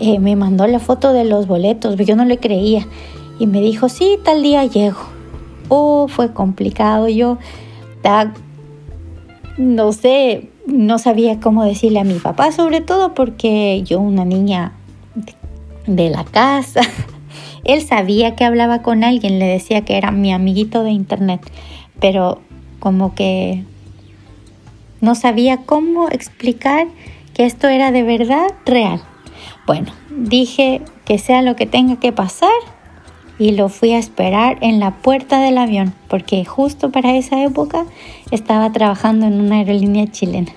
eh, 0.00 0.18
me 0.18 0.34
mandó 0.34 0.66
la 0.66 0.78
foto 0.78 1.12
de 1.12 1.24
los 1.24 1.46
boletos, 1.46 1.96
yo 1.96 2.16
no 2.16 2.24
le 2.24 2.38
creía. 2.38 2.86
Y 3.38 3.46
me 3.46 3.60
dijo, 3.60 3.90
sí, 3.90 4.18
tal 4.24 4.42
día 4.42 4.64
llego. 4.64 5.00
Oh, 5.68 6.08
fue 6.08 6.32
complicado. 6.32 7.08
Yo, 7.08 7.36
no 9.58 9.92
sé, 9.92 10.48
no 10.68 10.98
sabía 10.98 11.40
cómo 11.40 11.64
decirle 11.64 12.00
a 12.00 12.04
mi 12.04 12.18
papá, 12.18 12.52
sobre 12.52 12.80
todo 12.80 13.14
porque 13.14 13.82
yo, 13.84 14.00
una 14.00 14.24
niña 14.24 14.72
de 15.86 16.10
la 16.10 16.24
casa, 16.24 16.82
él 17.64 17.82
sabía 17.82 18.36
que 18.36 18.44
hablaba 18.44 18.82
con 18.82 19.02
alguien, 19.02 19.38
le 19.38 19.46
decía 19.46 19.84
que 19.84 19.96
era 19.96 20.10
mi 20.10 20.32
amiguito 20.32 20.84
de 20.84 20.90
internet, 20.90 21.40
pero 22.00 22.40
como 22.78 23.14
que 23.14 23.64
no 25.00 25.14
sabía 25.14 25.58
cómo 25.58 26.08
explicar 26.10 26.86
que 27.34 27.46
esto 27.46 27.68
era 27.68 27.90
de 27.90 28.02
verdad 28.02 28.48
real. 28.66 29.00
Bueno, 29.66 29.92
dije 30.10 30.82
que 31.04 31.18
sea 31.18 31.42
lo 31.42 31.56
que 31.56 31.66
tenga 31.66 31.96
que 31.96 32.12
pasar, 32.12 32.50
y 33.38 33.52
lo 33.52 33.68
fui 33.68 33.92
a 33.92 33.98
esperar 33.98 34.58
en 34.60 34.80
la 34.80 34.96
puerta 34.96 35.40
del 35.40 35.58
avión, 35.58 35.94
porque 36.08 36.44
justo 36.44 36.90
para 36.90 37.16
esa 37.16 37.44
época 37.44 37.86
estaba 38.30 38.72
trabajando 38.72 39.26
en 39.26 39.40
una 39.40 39.56
aerolínea 39.56 40.10
chilena. 40.10 40.52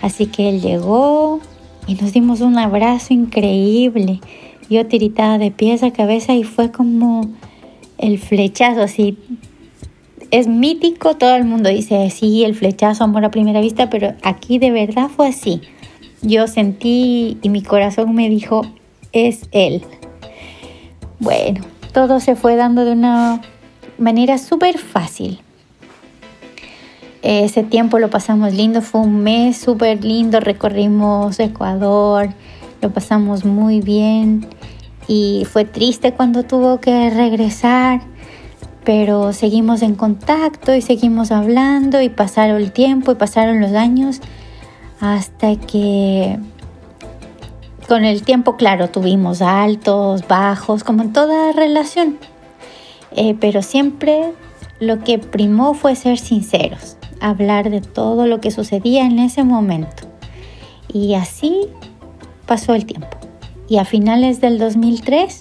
Así 0.00 0.26
que 0.26 0.48
él 0.48 0.60
llegó 0.60 1.40
y 1.86 1.94
nos 1.94 2.12
dimos 2.12 2.40
un 2.40 2.58
abrazo 2.58 3.14
increíble. 3.14 4.20
Yo 4.70 4.86
tiritada 4.86 5.38
de 5.38 5.50
pies 5.50 5.82
a 5.82 5.92
cabeza 5.92 6.34
y 6.34 6.44
fue 6.44 6.70
como 6.70 7.28
el 7.98 8.18
flechazo, 8.18 8.82
así. 8.82 9.18
Es 10.30 10.46
mítico, 10.46 11.16
todo 11.16 11.36
el 11.36 11.44
mundo 11.44 11.68
dice, 11.68 12.10
sí, 12.10 12.44
el 12.44 12.54
flechazo, 12.54 13.04
amor 13.04 13.24
a 13.24 13.30
primera 13.30 13.60
vista, 13.60 13.90
pero 13.90 14.14
aquí 14.22 14.58
de 14.58 14.70
verdad 14.70 15.08
fue 15.08 15.28
así. 15.28 15.60
Yo 16.22 16.46
sentí 16.46 17.38
y 17.42 17.48
mi 17.50 17.62
corazón 17.62 18.14
me 18.14 18.28
dijo, 18.28 18.62
es 19.12 19.48
él. 19.52 19.82
Bueno, 21.20 21.60
todo 21.94 22.18
se 22.18 22.34
fue 22.34 22.56
dando 22.56 22.84
de 22.84 22.92
una 22.92 23.40
manera 23.96 24.36
súper 24.36 24.78
fácil. 24.78 25.40
Ese 27.22 27.62
tiempo 27.62 27.98
lo 27.98 28.10
pasamos 28.10 28.52
lindo, 28.52 28.82
fue 28.82 29.00
un 29.00 29.22
mes 29.22 29.56
súper 29.56 30.04
lindo, 30.04 30.40
recorrimos 30.40 31.40
Ecuador, 31.40 32.28
lo 32.82 32.90
pasamos 32.90 33.46
muy 33.46 33.80
bien 33.80 34.46
y 35.06 35.46
fue 35.50 35.64
triste 35.64 36.12
cuando 36.12 36.42
tuvo 36.42 36.80
que 36.80 37.08
regresar, 37.10 38.02
pero 38.84 39.32
seguimos 39.32 39.80
en 39.80 39.94
contacto 39.94 40.74
y 40.74 40.82
seguimos 40.82 41.30
hablando 41.30 42.02
y 42.02 42.10
pasaron 42.10 42.56
el 42.56 42.72
tiempo 42.72 43.12
y 43.12 43.14
pasaron 43.14 43.60
los 43.60 43.72
años 43.72 44.20
hasta 45.00 45.56
que 45.56 46.38
con 47.88 48.04
el 48.04 48.22
tiempo, 48.22 48.56
claro, 48.56 48.88
tuvimos 48.88 49.42
altos, 49.42 50.26
bajos, 50.26 50.84
como 50.84 51.02
en 51.02 51.12
toda 51.12 51.52
relación. 51.52 52.18
Eh, 53.12 53.36
pero 53.38 53.62
siempre 53.62 54.32
lo 54.80 55.00
que 55.00 55.18
primó 55.18 55.74
fue 55.74 55.94
ser 55.94 56.18
sinceros, 56.18 56.96
hablar 57.20 57.70
de 57.70 57.80
todo 57.80 58.26
lo 58.26 58.40
que 58.40 58.50
sucedía 58.50 59.04
en 59.04 59.18
ese 59.18 59.44
momento. 59.44 60.04
Y 60.92 61.14
así 61.14 61.68
pasó 62.46 62.74
el 62.74 62.86
tiempo. 62.86 63.16
Y 63.68 63.78
a 63.78 63.84
finales 63.84 64.40
del 64.40 64.58
2003 64.58 65.40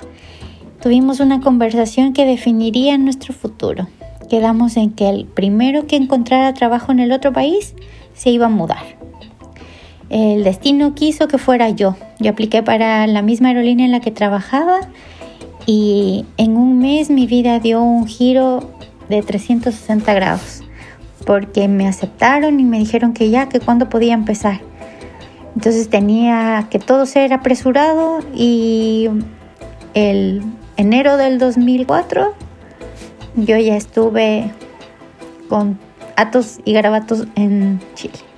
tuvimos 0.82 1.20
una 1.20 1.41
conversación 1.41 2.14
que 2.14 2.26
definiría 2.26 2.98
nuestro 2.98 3.34
futuro. 3.34 3.88
Quedamos 4.30 4.78
en 4.78 4.91
que 4.91 5.10
el 5.10 5.26
primero 5.26 5.88
que 5.88 5.95
encontrara 5.95 6.53
trabajo 6.53 6.91
en 6.91 6.99
el 6.99 7.11
otro 7.11 7.34
país 7.34 7.76
se 8.14 8.30
iba 8.30 8.48
a 8.48 8.49
mudar. 8.49 9.03
El 10.14 10.44
destino 10.44 10.94
quiso 10.94 11.27
que 11.27 11.40
fuera 11.40 11.72
yo. 11.72 11.95
Yo 12.19 12.30
apliqué 12.30 12.61
para 12.61 13.07
la 13.07 13.23
misma 13.23 13.48
aerolínea 13.48 13.88
en 13.88 13.91
la 13.91 13.99
que 13.99 14.11
trabajaba 14.11 14.81
y 15.65 16.23
en 16.38 16.56
un 16.56 16.77
mes 16.77 17.10
mi 17.10 17.26
vida 17.26 17.60
dio 17.60 17.81
un 17.81 18.06
giro 18.06 18.69
de 19.10 19.23
360 19.23 20.14
grados 20.14 20.61
porque 21.26 21.68
me 21.68 21.88
aceptaron 21.88 22.60
y 22.60 22.64
me 22.64 22.77
dijeron 22.77 23.14
que 23.14 23.31
ya, 23.31 23.49
que 23.49 23.60
cuando 23.60 23.90
podía 23.90 24.14
empezar. 24.14 24.61
Entonces 25.56 25.90
tenía 25.90 26.68
que 26.69 26.77
todo 26.77 27.07
ser 27.07 27.34
apresurado 27.34 28.19
y 28.35 29.10
el 29.95 30.44
enero 30.77 31.18
del 31.18 31.40
2004 31.40 32.35
yo 33.35 33.57
ya 33.57 33.76
estuve 33.76 34.52
con 35.49 35.80
Atos 36.18 36.60
y 36.65 36.73
Garabatos 36.73 37.26
en 37.34 37.80
Chile. 37.95 38.32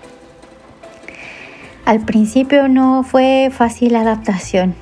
Al 1.86 2.00
principio 2.00 2.68
no 2.68 3.04
fue 3.04 3.50
fácil 3.52 3.94
la 3.94 4.02
adaptación. 4.02 4.74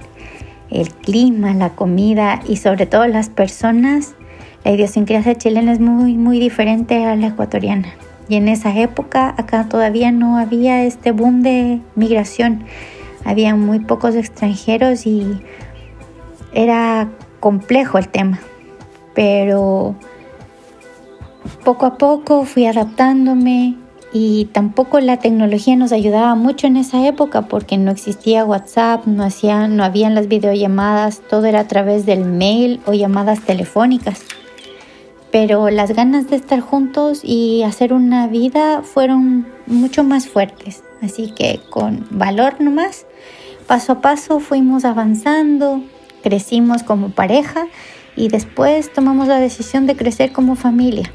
El 0.69 0.89
clima, 0.89 1.53
la 1.53 1.71
comida 1.71 2.39
y 2.47 2.55
sobre 2.55 2.85
todo 2.85 3.05
las 3.07 3.27
personas, 3.29 4.15
la 4.63 4.71
idiosincrasia 4.71 5.35
chilena 5.35 5.73
es 5.73 5.81
muy 5.81 6.15
muy 6.15 6.39
diferente 6.39 7.05
a 7.05 7.17
la 7.17 7.27
ecuatoriana. 7.27 7.89
Y 8.29 8.35
en 8.35 8.47
esa 8.47 8.73
época 8.79 9.35
acá 9.37 9.67
todavía 9.67 10.13
no 10.13 10.37
había 10.37 10.83
este 10.83 11.11
boom 11.11 11.41
de 11.41 11.81
migración. 11.95 12.63
Había 13.25 13.53
muy 13.55 13.79
pocos 13.79 14.15
extranjeros 14.15 15.05
y 15.05 15.41
era 16.53 17.09
complejo 17.41 17.97
el 17.97 18.07
tema. 18.07 18.39
Pero 19.13 19.95
poco 21.65 21.85
a 21.85 21.97
poco 21.97 22.45
fui 22.45 22.65
adaptándome, 22.65 23.75
y 24.15 24.45
tampoco 24.51 24.99
la 24.99 25.17
tecnología 25.17 25.75
nos 25.75 25.91
ayudaba 25.91 26.35
mucho 26.35 26.67
en 26.67 26.77
esa 26.77 27.05
época 27.07 27.47
porque 27.47 27.79
no 27.79 27.89
existía 27.89 28.45
WhatsApp, 28.45 29.07
no, 29.07 29.23
hacía, 29.23 29.67
no 29.67 29.83
habían 29.83 30.13
las 30.13 30.27
videollamadas, 30.27 31.21
todo 31.27 31.45
era 31.45 31.61
a 31.61 31.67
través 31.67 32.05
del 32.05 32.23
mail 32.23 32.79
o 32.85 32.93
llamadas 32.93 33.41
telefónicas. 33.41 34.21
Pero 35.31 35.71
las 35.71 35.95
ganas 35.95 36.29
de 36.29 36.35
estar 36.35 36.59
juntos 36.59 37.21
y 37.23 37.63
hacer 37.63 37.91
una 37.91 38.27
vida 38.27 38.83
fueron 38.83 39.47
mucho 39.65 40.03
más 40.03 40.27
fuertes. 40.27 40.83
Así 41.01 41.31
que 41.31 41.59
con 41.71 42.05
valor 42.11 42.61
nomás, 42.61 43.07
paso 43.65 43.93
a 43.93 44.01
paso 44.01 44.39
fuimos 44.39 44.85
avanzando, 44.85 45.81
crecimos 46.21 46.83
como 46.83 47.09
pareja 47.09 47.65
y 48.15 48.27
después 48.27 48.93
tomamos 48.93 49.27
la 49.27 49.39
decisión 49.39 49.87
de 49.87 49.95
crecer 49.95 50.31
como 50.31 50.55
familia. 50.55 51.11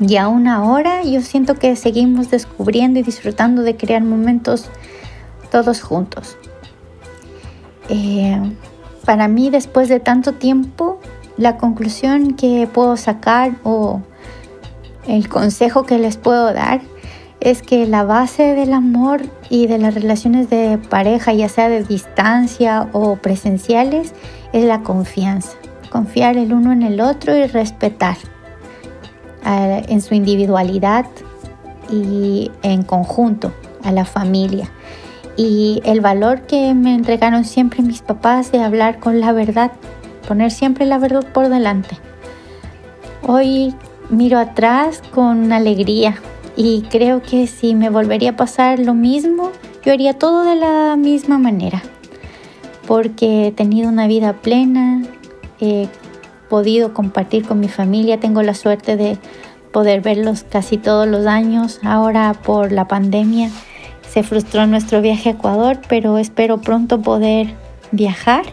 Y 0.00 0.16
aún 0.16 0.46
ahora 0.46 1.02
yo 1.02 1.22
siento 1.22 1.54
que 1.54 1.74
seguimos 1.76 2.30
descubriendo 2.30 2.98
y 2.98 3.02
disfrutando 3.02 3.62
de 3.62 3.76
crear 3.76 4.02
momentos 4.02 4.68
todos 5.50 5.80
juntos. 5.80 6.36
Eh, 7.88 8.38
para 9.04 9.28
mí, 9.28 9.50
después 9.50 9.88
de 9.88 10.00
tanto 10.00 10.32
tiempo, 10.32 11.00
la 11.36 11.56
conclusión 11.56 12.34
que 12.34 12.68
puedo 12.72 12.96
sacar 12.96 13.52
o 13.62 14.02
el 15.06 15.28
consejo 15.28 15.84
que 15.84 15.98
les 15.98 16.16
puedo 16.16 16.52
dar 16.52 16.80
es 17.40 17.62
que 17.62 17.86
la 17.86 18.02
base 18.02 18.54
del 18.54 18.72
amor 18.72 19.22
y 19.48 19.66
de 19.66 19.78
las 19.78 19.94
relaciones 19.94 20.50
de 20.50 20.78
pareja, 20.78 21.32
ya 21.32 21.48
sea 21.48 21.68
de 21.68 21.84
distancia 21.84 22.88
o 22.92 23.16
presenciales, 23.16 24.12
es 24.52 24.64
la 24.64 24.82
confianza. 24.82 25.52
Confiar 25.90 26.36
el 26.36 26.52
uno 26.52 26.72
en 26.72 26.82
el 26.82 27.00
otro 27.00 27.36
y 27.36 27.46
respetar 27.46 28.16
en 29.46 30.00
su 30.02 30.14
individualidad 30.14 31.06
y 31.90 32.50
en 32.62 32.82
conjunto 32.82 33.52
a 33.82 33.92
la 33.92 34.04
familia. 34.04 34.70
Y 35.36 35.82
el 35.84 36.00
valor 36.00 36.42
que 36.42 36.74
me 36.74 36.94
entregaron 36.94 37.44
siempre 37.44 37.82
mis 37.82 38.02
papás 38.02 38.50
de 38.52 38.62
hablar 38.62 38.98
con 38.98 39.20
la 39.20 39.32
verdad, 39.32 39.72
poner 40.26 40.50
siempre 40.50 40.86
la 40.86 40.98
verdad 40.98 41.24
por 41.32 41.48
delante. 41.48 41.96
Hoy 43.22 43.74
miro 44.08 44.38
atrás 44.38 45.02
con 45.14 45.52
alegría 45.52 46.16
y 46.56 46.82
creo 46.82 47.22
que 47.22 47.46
si 47.46 47.74
me 47.74 47.90
volvería 47.90 48.30
a 48.30 48.36
pasar 48.36 48.78
lo 48.78 48.94
mismo, 48.94 49.50
yo 49.84 49.92
haría 49.92 50.18
todo 50.18 50.42
de 50.42 50.56
la 50.56 50.96
misma 50.96 51.38
manera, 51.38 51.82
porque 52.86 53.48
he 53.48 53.52
tenido 53.52 53.88
una 53.88 54.06
vida 54.06 54.32
plena, 54.32 55.02
podido 56.48 56.94
compartir 56.94 57.46
con 57.46 57.60
mi 57.60 57.68
familia. 57.68 58.20
Tengo 58.20 58.42
la 58.42 58.54
suerte 58.54 58.96
de 58.96 59.18
poder 59.72 60.00
verlos 60.00 60.44
casi 60.48 60.78
todos 60.78 61.06
los 61.06 61.26
años. 61.26 61.80
Ahora 61.82 62.34
por 62.34 62.72
la 62.72 62.88
pandemia 62.88 63.50
se 64.08 64.22
frustró 64.22 64.66
nuestro 64.66 65.02
viaje 65.02 65.30
a 65.30 65.32
Ecuador, 65.32 65.80
pero 65.88 66.18
espero 66.18 66.60
pronto 66.60 67.02
poder 67.02 67.54
viajar. 67.92 68.44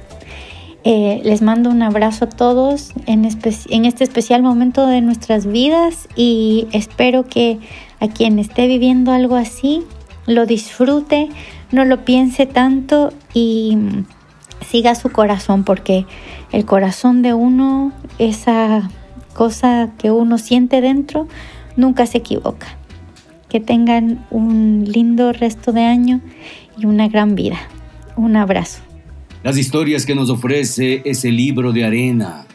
Eh, 0.84 1.22
les 1.24 1.42
mando 1.42 1.70
un 1.70 1.82
abrazo 1.82 2.26
a 2.26 2.30
todos 2.30 2.92
en, 3.06 3.26
en 3.26 3.86
este 3.86 4.04
especial 4.04 4.44
momento 4.44 4.86
de 4.86 5.00
nuestras 5.00 5.46
vidas 5.46 6.10
y 6.18 6.68
espero 6.74 7.24
que 7.24 7.60
a 8.02 8.10
quien 8.10 8.38
esté 8.38 8.68
viviendo 8.68 9.14
algo 9.14 9.38
así 9.38 9.84
lo 10.26 10.46
disfrute, 10.46 11.30
no 11.72 11.86
lo 11.86 12.04
piense 12.04 12.46
tanto 12.46 13.14
y 13.34 13.78
siga 14.70 14.96
su 14.96 15.10
corazón 15.10 15.64
porque 15.64 16.06
el 16.54 16.66
corazón 16.66 17.24
de 17.24 17.34
uno, 17.34 17.92
esa 18.20 18.90
cosa 19.34 19.90
que 19.98 20.12
uno 20.12 20.38
siente 20.38 20.80
dentro, 20.80 21.28
nunca 21.76 22.06
se 22.06 22.20
equivoca. 22.20 22.78
Que 23.50 23.60
tengan 23.60 24.26
un 24.30 24.86
lindo 24.88 25.34
resto 25.34 25.74
de 25.74 25.82
año 25.82 26.22
y 26.78 26.86
una 26.86 27.08
gran 27.08 27.36
vida. 27.36 27.58
Un 28.16 28.38
abrazo. 28.38 28.82
Las 29.44 29.58
historias 29.58 30.06
que 30.06 30.16
nos 30.16 30.30
ofrece 30.30 31.02
ese 31.04 31.32
libro 31.32 31.74
de 31.74 31.86
arena, 31.86 32.46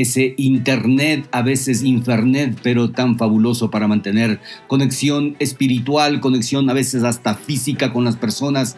ese 0.00 0.34
internet, 0.36 1.28
a 1.32 1.42
veces 1.42 1.82
infernet, 1.82 2.58
pero 2.62 2.90
tan 2.90 3.18
fabuloso 3.18 3.70
para 3.70 3.88
mantener 3.88 4.40
conexión 4.66 5.36
espiritual, 5.38 6.20
conexión 6.20 6.68
a 6.70 6.72
veces 6.72 7.04
hasta 7.04 7.34
física 7.34 7.92
con 7.92 8.04
las 8.04 8.16
personas 8.16 8.76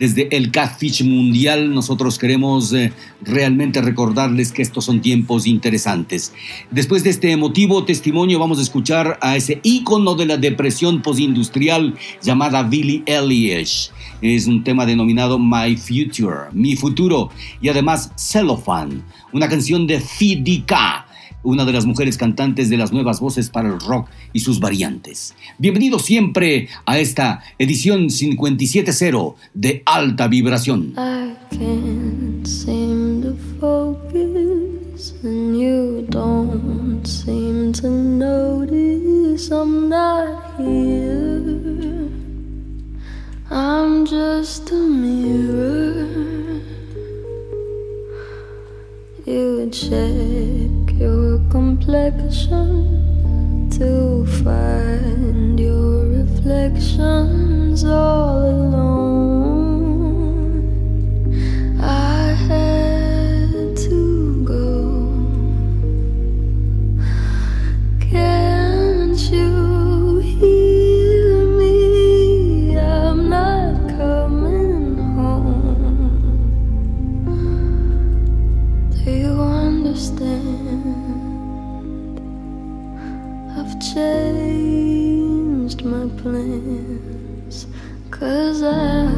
Desde 0.00 0.36
el 0.36 0.50
Catfish 0.50 1.04
Mundial 1.04 1.72
nosotros 1.72 2.18
queremos 2.18 2.72
eh, 2.72 2.92
realmente 3.22 3.80
recordarles 3.80 4.50
que 4.50 4.60
estos 4.60 4.86
son 4.86 5.00
tiempos 5.00 5.46
interesantes. 5.46 6.32
Después 6.72 7.04
de 7.04 7.10
este 7.10 7.30
emotivo 7.30 7.84
testimonio 7.84 8.40
vamos 8.40 8.58
a 8.58 8.62
escuchar 8.62 9.18
a 9.22 9.36
ese 9.36 9.60
ícono 9.62 10.16
de 10.16 10.26
la 10.26 10.36
depresión 10.36 11.00
postindustrial 11.00 11.94
llamada 12.20 12.64
Billie 12.64 13.04
Eilish. 13.06 13.92
Es 14.20 14.48
un 14.48 14.64
tema 14.64 14.84
denominado 14.84 15.38
My 15.38 15.76
Future, 15.76 16.50
Mi 16.52 16.74
Futuro, 16.74 17.30
y 17.60 17.68
además 17.68 18.10
Cellophane, 18.16 19.02
una 19.34 19.48
canción 19.48 19.86
de 19.86 20.00
Fidika 20.00 21.06
una 21.42 21.66
de 21.66 21.72
las 21.72 21.84
mujeres 21.84 22.16
cantantes 22.16 22.70
de 22.70 22.78
las 22.78 22.90
nuevas 22.90 23.20
voces 23.20 23.50
para 23.50 23.68
el 23.68 23.78
rock 23.78 24.08
y 24.32 24.40
sus 24.40 24.60
variantes. 24.60 25.34
Bienvenido 25.58 25.98
siempre 25.98 26.70
a 26.86 26.98
esta 26.98 27.42
edición 27.58 28.08
57.0 28.08 29.34
de 29.52 29.82
Alta 29.84 30.28
Vibración. 30.28 30.94
I'm 43.50 44.06
just 44.06 44.72
a 44.72 44.74
mirror. 44.74 46.73
You 49.26 49.70
check 49.70 50.98
your 51.00 51.38
complexion 51.48 52.60
to 53.70 54.26
find 54.44 55.58
your 55.58 56.04
reflections 56.08 57.84
all 57.86 58.44
alone. 58.44 59.33
Understand? 79.94 80.34
I've 83.56 83.78
changed 83.94 85.84
my 85.84 86.08
plans. 86.20 87.68
Cause 88.10 88.62
I, 88.64 89.13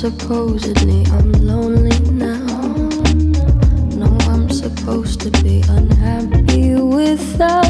supposedly 0.00 1.04
I'm 1.12 1.30
lonely 1.46 2.00
now. 2.08 2.46
No, 4.00 4.16
I'm 4.32 4.48
supposed 4.48 5.20
to 5.20 5.30
be 5.42 5.62
unhappy 5.68 6.74
without 6.74 7.69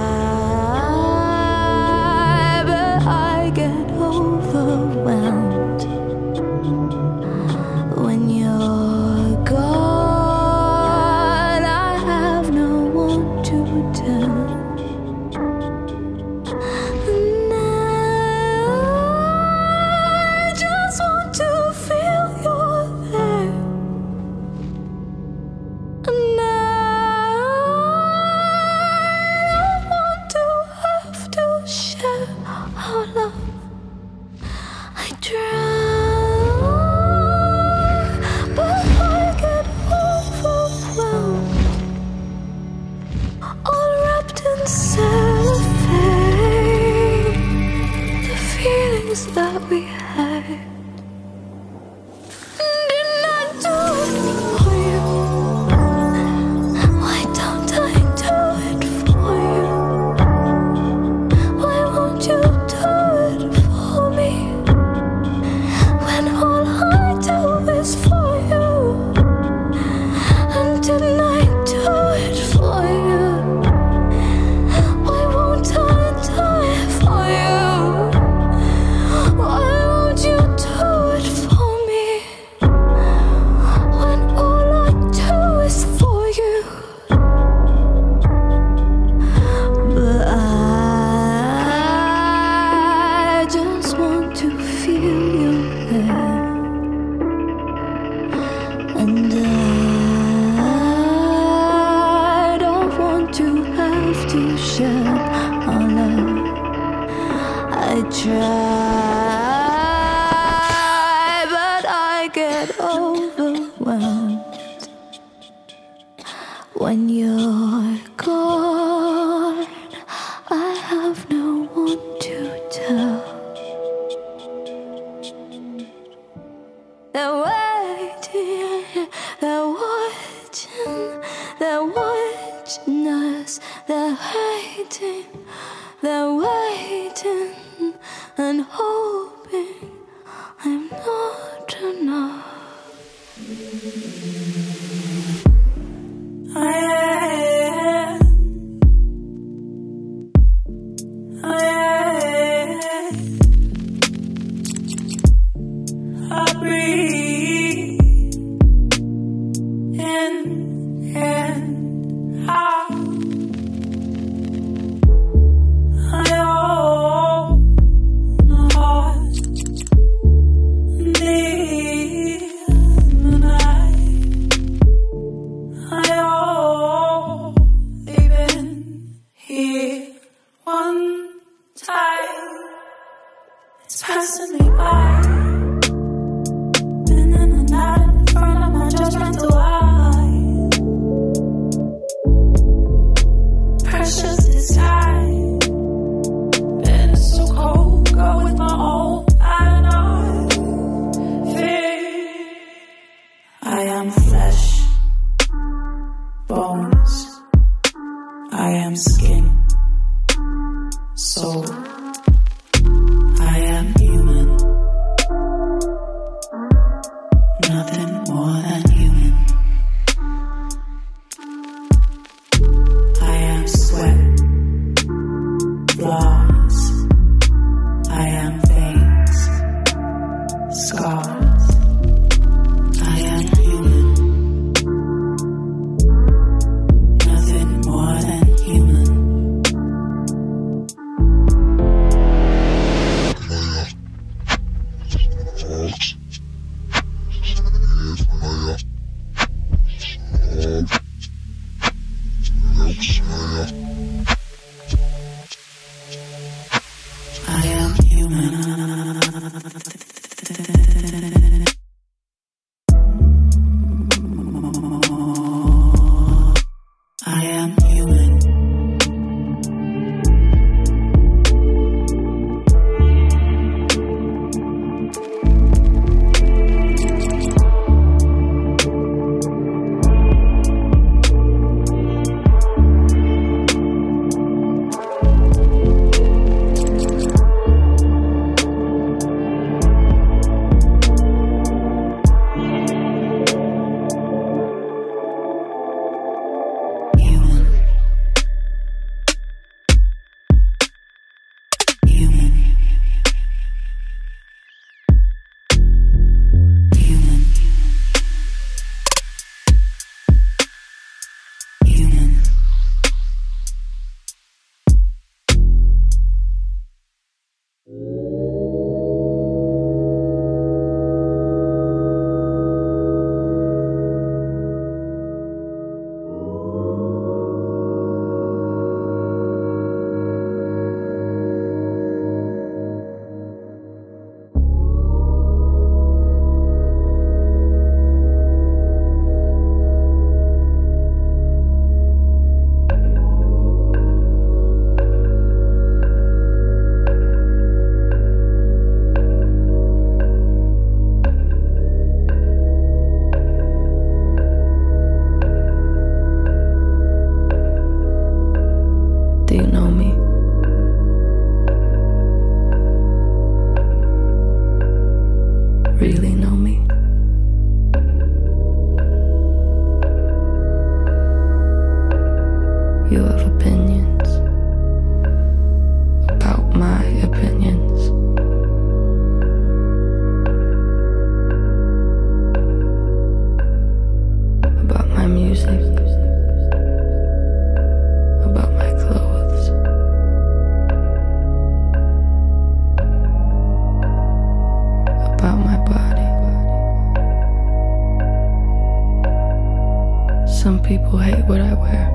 Some 400.61 400.79
people 400.83 401.17
hate 401.17 401.43
what 401.45 401.59
I 401.59 401.73
wear. 401.73 402.05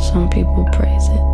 Some 0.00 0.28
people 0.28 0.68
praise 0.72 1.06
it. 1.06 1.24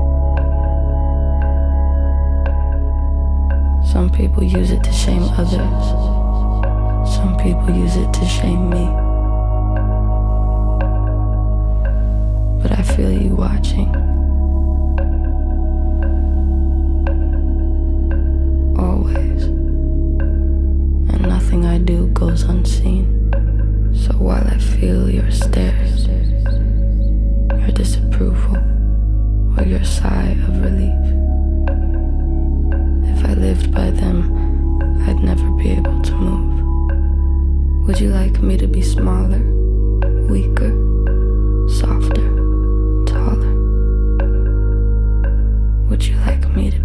Some 3.91 4.11
people 4.15 4.43
use 4.43 4.70
it 4.73 4.85
to 4.85 4.93
shame 4.93 5.23
others. 5.23 5.87
Some 7.15 7.39
people 7.39 7.70
use 7.70 7.97
it 7.97 8.12
to 8.12 8.27
shame 8.27 8.69
me. 8.69 8.85
But 12.61 12.79
I 12.79 12.83
feel 12.83 13.11
you 13.11 13.35
watching. 13.35 13.89
Always. 18.79 19.45
And 21.15 21.23
nothing 21.23 21.65
I 21.65 21.79
do 21.79 22.09
goes 22.09 22.43
unseen. 22.43 23.18
While 24.19 24.47
I 24.49 24.59
feel 24.59 25.09
your 25.09 25.31
stares, 25.31 26.09
your 26.09 27.70
disapproval, 27.73 28.57
or 29.57 29.65
your 29.65 29.85
sigh 29.85 30.36
of 30.47 30.61
relief. 30.61 31.05
If 33.16 33.24
I 33.24 33.35
lived 33.35 33.73
by 33.73 33.90
them, 33.90 35.03
I'd 35.07 35.23
never 35.23 35.49
be 35.53 35.70
able 35.70 36.03
to 36.03 36.12
move. 36.15 37.86
Would 37.86 38.01
you 38.01 38.11
like 38.11 38.43
me 38.43 38.57
to 38.57 38.66
be 38.66 38.82
smaller, 38.82 39.40
weaker, 40.28 40.73
softer, 41.69 42.28
taller? 43.07 43.55
Would 45.89 46.05
you 46.05 46.16
like 46.27 46.47
me 46.57 46.73
to 46.73 46.81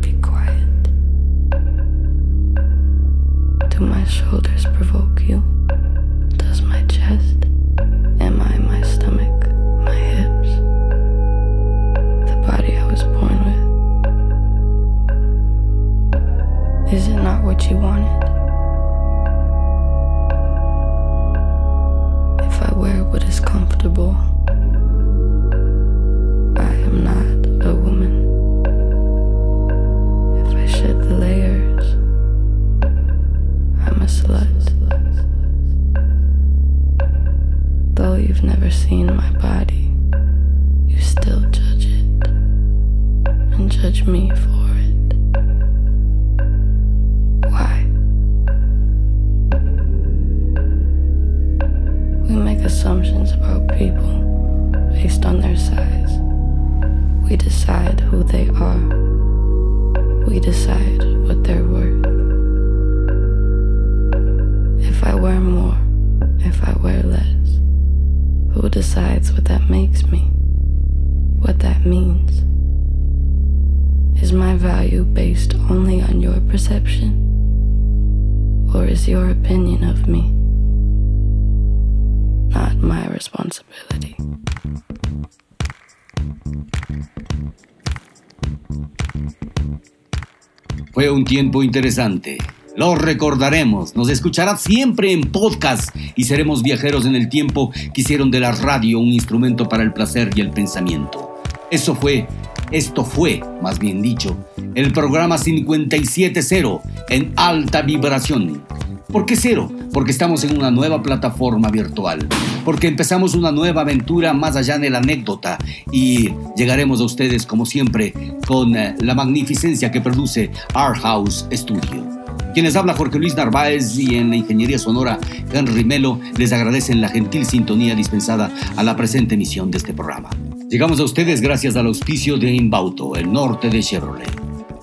tiempo 91.34 91.64
interesante. 91.64 92.38
Lo 92.78 92.94
recordaremos, 92.94 93.96
nos 93.96 94.10
escuchará 94.10 94.56
siempre 94.56 95.14
en 95.14 95.32
podcast 95.32 95.90
y 96.16 96.26
seremos 96.26 96.62
viajeros 96.62 97.08
en 97.08 97.16
el 97.16 97.28
tiempo 97.28 97.72
que 97.92 98.02
hicieron 98.02 98.30
de 98.30 98.40
la 98.40 98.52
radio 98.52 99.00
un 99.00 99.08
instrumento 99.08 99.68
para 99.68 99.82
el 99.82 99.94
placer 99.94 100.30
y 100.36 100.42
el 100.42 100.52
pensamiento. 100.52 101.42
Eso 101.72 101.96
fue, 101.96 102.28
esto 102.74 103.06
fue, 103.06 103.42
más 103.62 103.78
bien 103.78 104.02
dicho, 104.02 104.36
el 104.74 104.92
programa 104.92 105.38
570 105.38 106.82
en 107.10 107.32
alta 107.36 107.84
vibración. 107.84 108.64
¿Por 109.12 109.28
qué 109.28 109.36
cero? 109.36 109.72
Porque 109.94 110.10
estamos 110.10 110.44
en 110.44 110.58
una 110.58 110.72
nueva 110.72 111.04
plataforma 111.04 111.70
virtual. 111.70 112.28
Porque 112.66 112.88
empezamos 112.88 113.36
una 113.36 113.52
nueva 113.52 113.82
aventura 113.82 114.34
más 114.34 114.56
allá 114.56 114.80
de 114.80 114.90
la 114.90 114.98
anécdota 114.98 115.60
y 115.92 116.32
llegaremos 116.58 117.00
a 117.00 117.04
ustedes 117.04 117.46
como 117.46 117.68
siempre 117.68 118.12
con 118.48 118.76
eh, 118.76 118.96
la 119.00 119.14
magnificencia 119.14 119.92
que 119.92 120.02
produce 120.02 120.50
Art 120.74 121.00
House 121.02 121.46
Studio. 121.52 122.24
Quienes 122.56 122.76
habla 122.76 122.96
Jorge 122.96 123.20
Luis 123.20 123.36
Narváez 123.36 123.96
y 124.00 124.16
en 124.16 124.32
la 124.32 124.36
ingeniería 124.36 124.80
sonora 124.80 125.20
Henry 125.52 125.84
Melo 125.84 126.20
les 126.38 126.52
agradecen 126.52 127.02
la 127.02 127.10
gentil 127.10 127.46
sintonía 127.46 127.94
dispensada 127.94 128.52
a 128.76 128.82
la 128.82 128.96
presente 128.96 129.36
emisión 129.36 129.70
de 129.70 129.78
este 129.78 129.94
programa. 129.94 130.32
Llegamos 130.74 131.00
a 131.00 131.04
ustedes 131.04 131.40
gracias 131.40 131.76
al 131.76 131.86
auspicio 131.86 132.36
de 132.36 132.52
Inbauto, 132.52 133.16
el 133.16 133.32
norte 133.32 133.70
de 133.70 133.80
Chevrolet, 133.80 134.28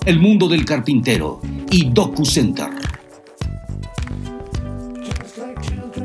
el 0.07 0.21
mundo 0.21 0.47
del 0.47 0.65
carpintero 0.65 1.41
y 1.69 1.91
Docu 1.91 2.25
Center. 2.25 2.69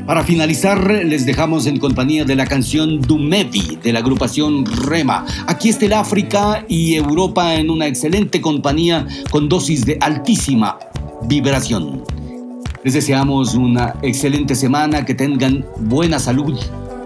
Para 0.04 0.24
finalizar, 0.24 0.90
les 0.90 1.24
dejamos 1.24 1.66
en 1.66 1.78
compañía 1.78 2.24
de 2.24 2.34
la 2.34 2.46
canción 2.46 3.00
Dumevi 3.00 3.78
de 3.80 3.92
la 3.92 4.00
agrupación 4.00 4.66
Rema. 4.66 5.24
Aquí 5.46 5.68
está 5.68 5.84
el 5.84 5.92
África 5.92 6.64
y 6.68 6.96
Europa 6.96 7.54
en 7.54 7.70
una 7.70 7.86
excelente 7.86 8.40
compañía 8.40 9.06
con 9.30 9.48
dosis 9.48 9.86
de 9.86 9.98
altísima 10.00 10.80
vibración. 11.28 12.02
Les 12.82 12.94
deseamos 12.94 13.54
una 13.54 13.94
excelente 14.02 14.56
semana, 14.56 15.04
que 15.04 15.14
tengan 15.14 15.64
buena 15.78 16.18
salud, 16.18 16.58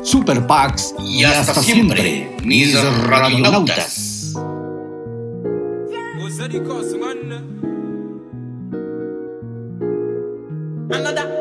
super 0.02 0.46
packs 0.46 0.94
y, 0.98 1.24
hasta, 1.24 1.54
siempre, 1.62 2.36
mis 2.42 2.74
radionautas. 3.06 4.34
Another 10.92 11.40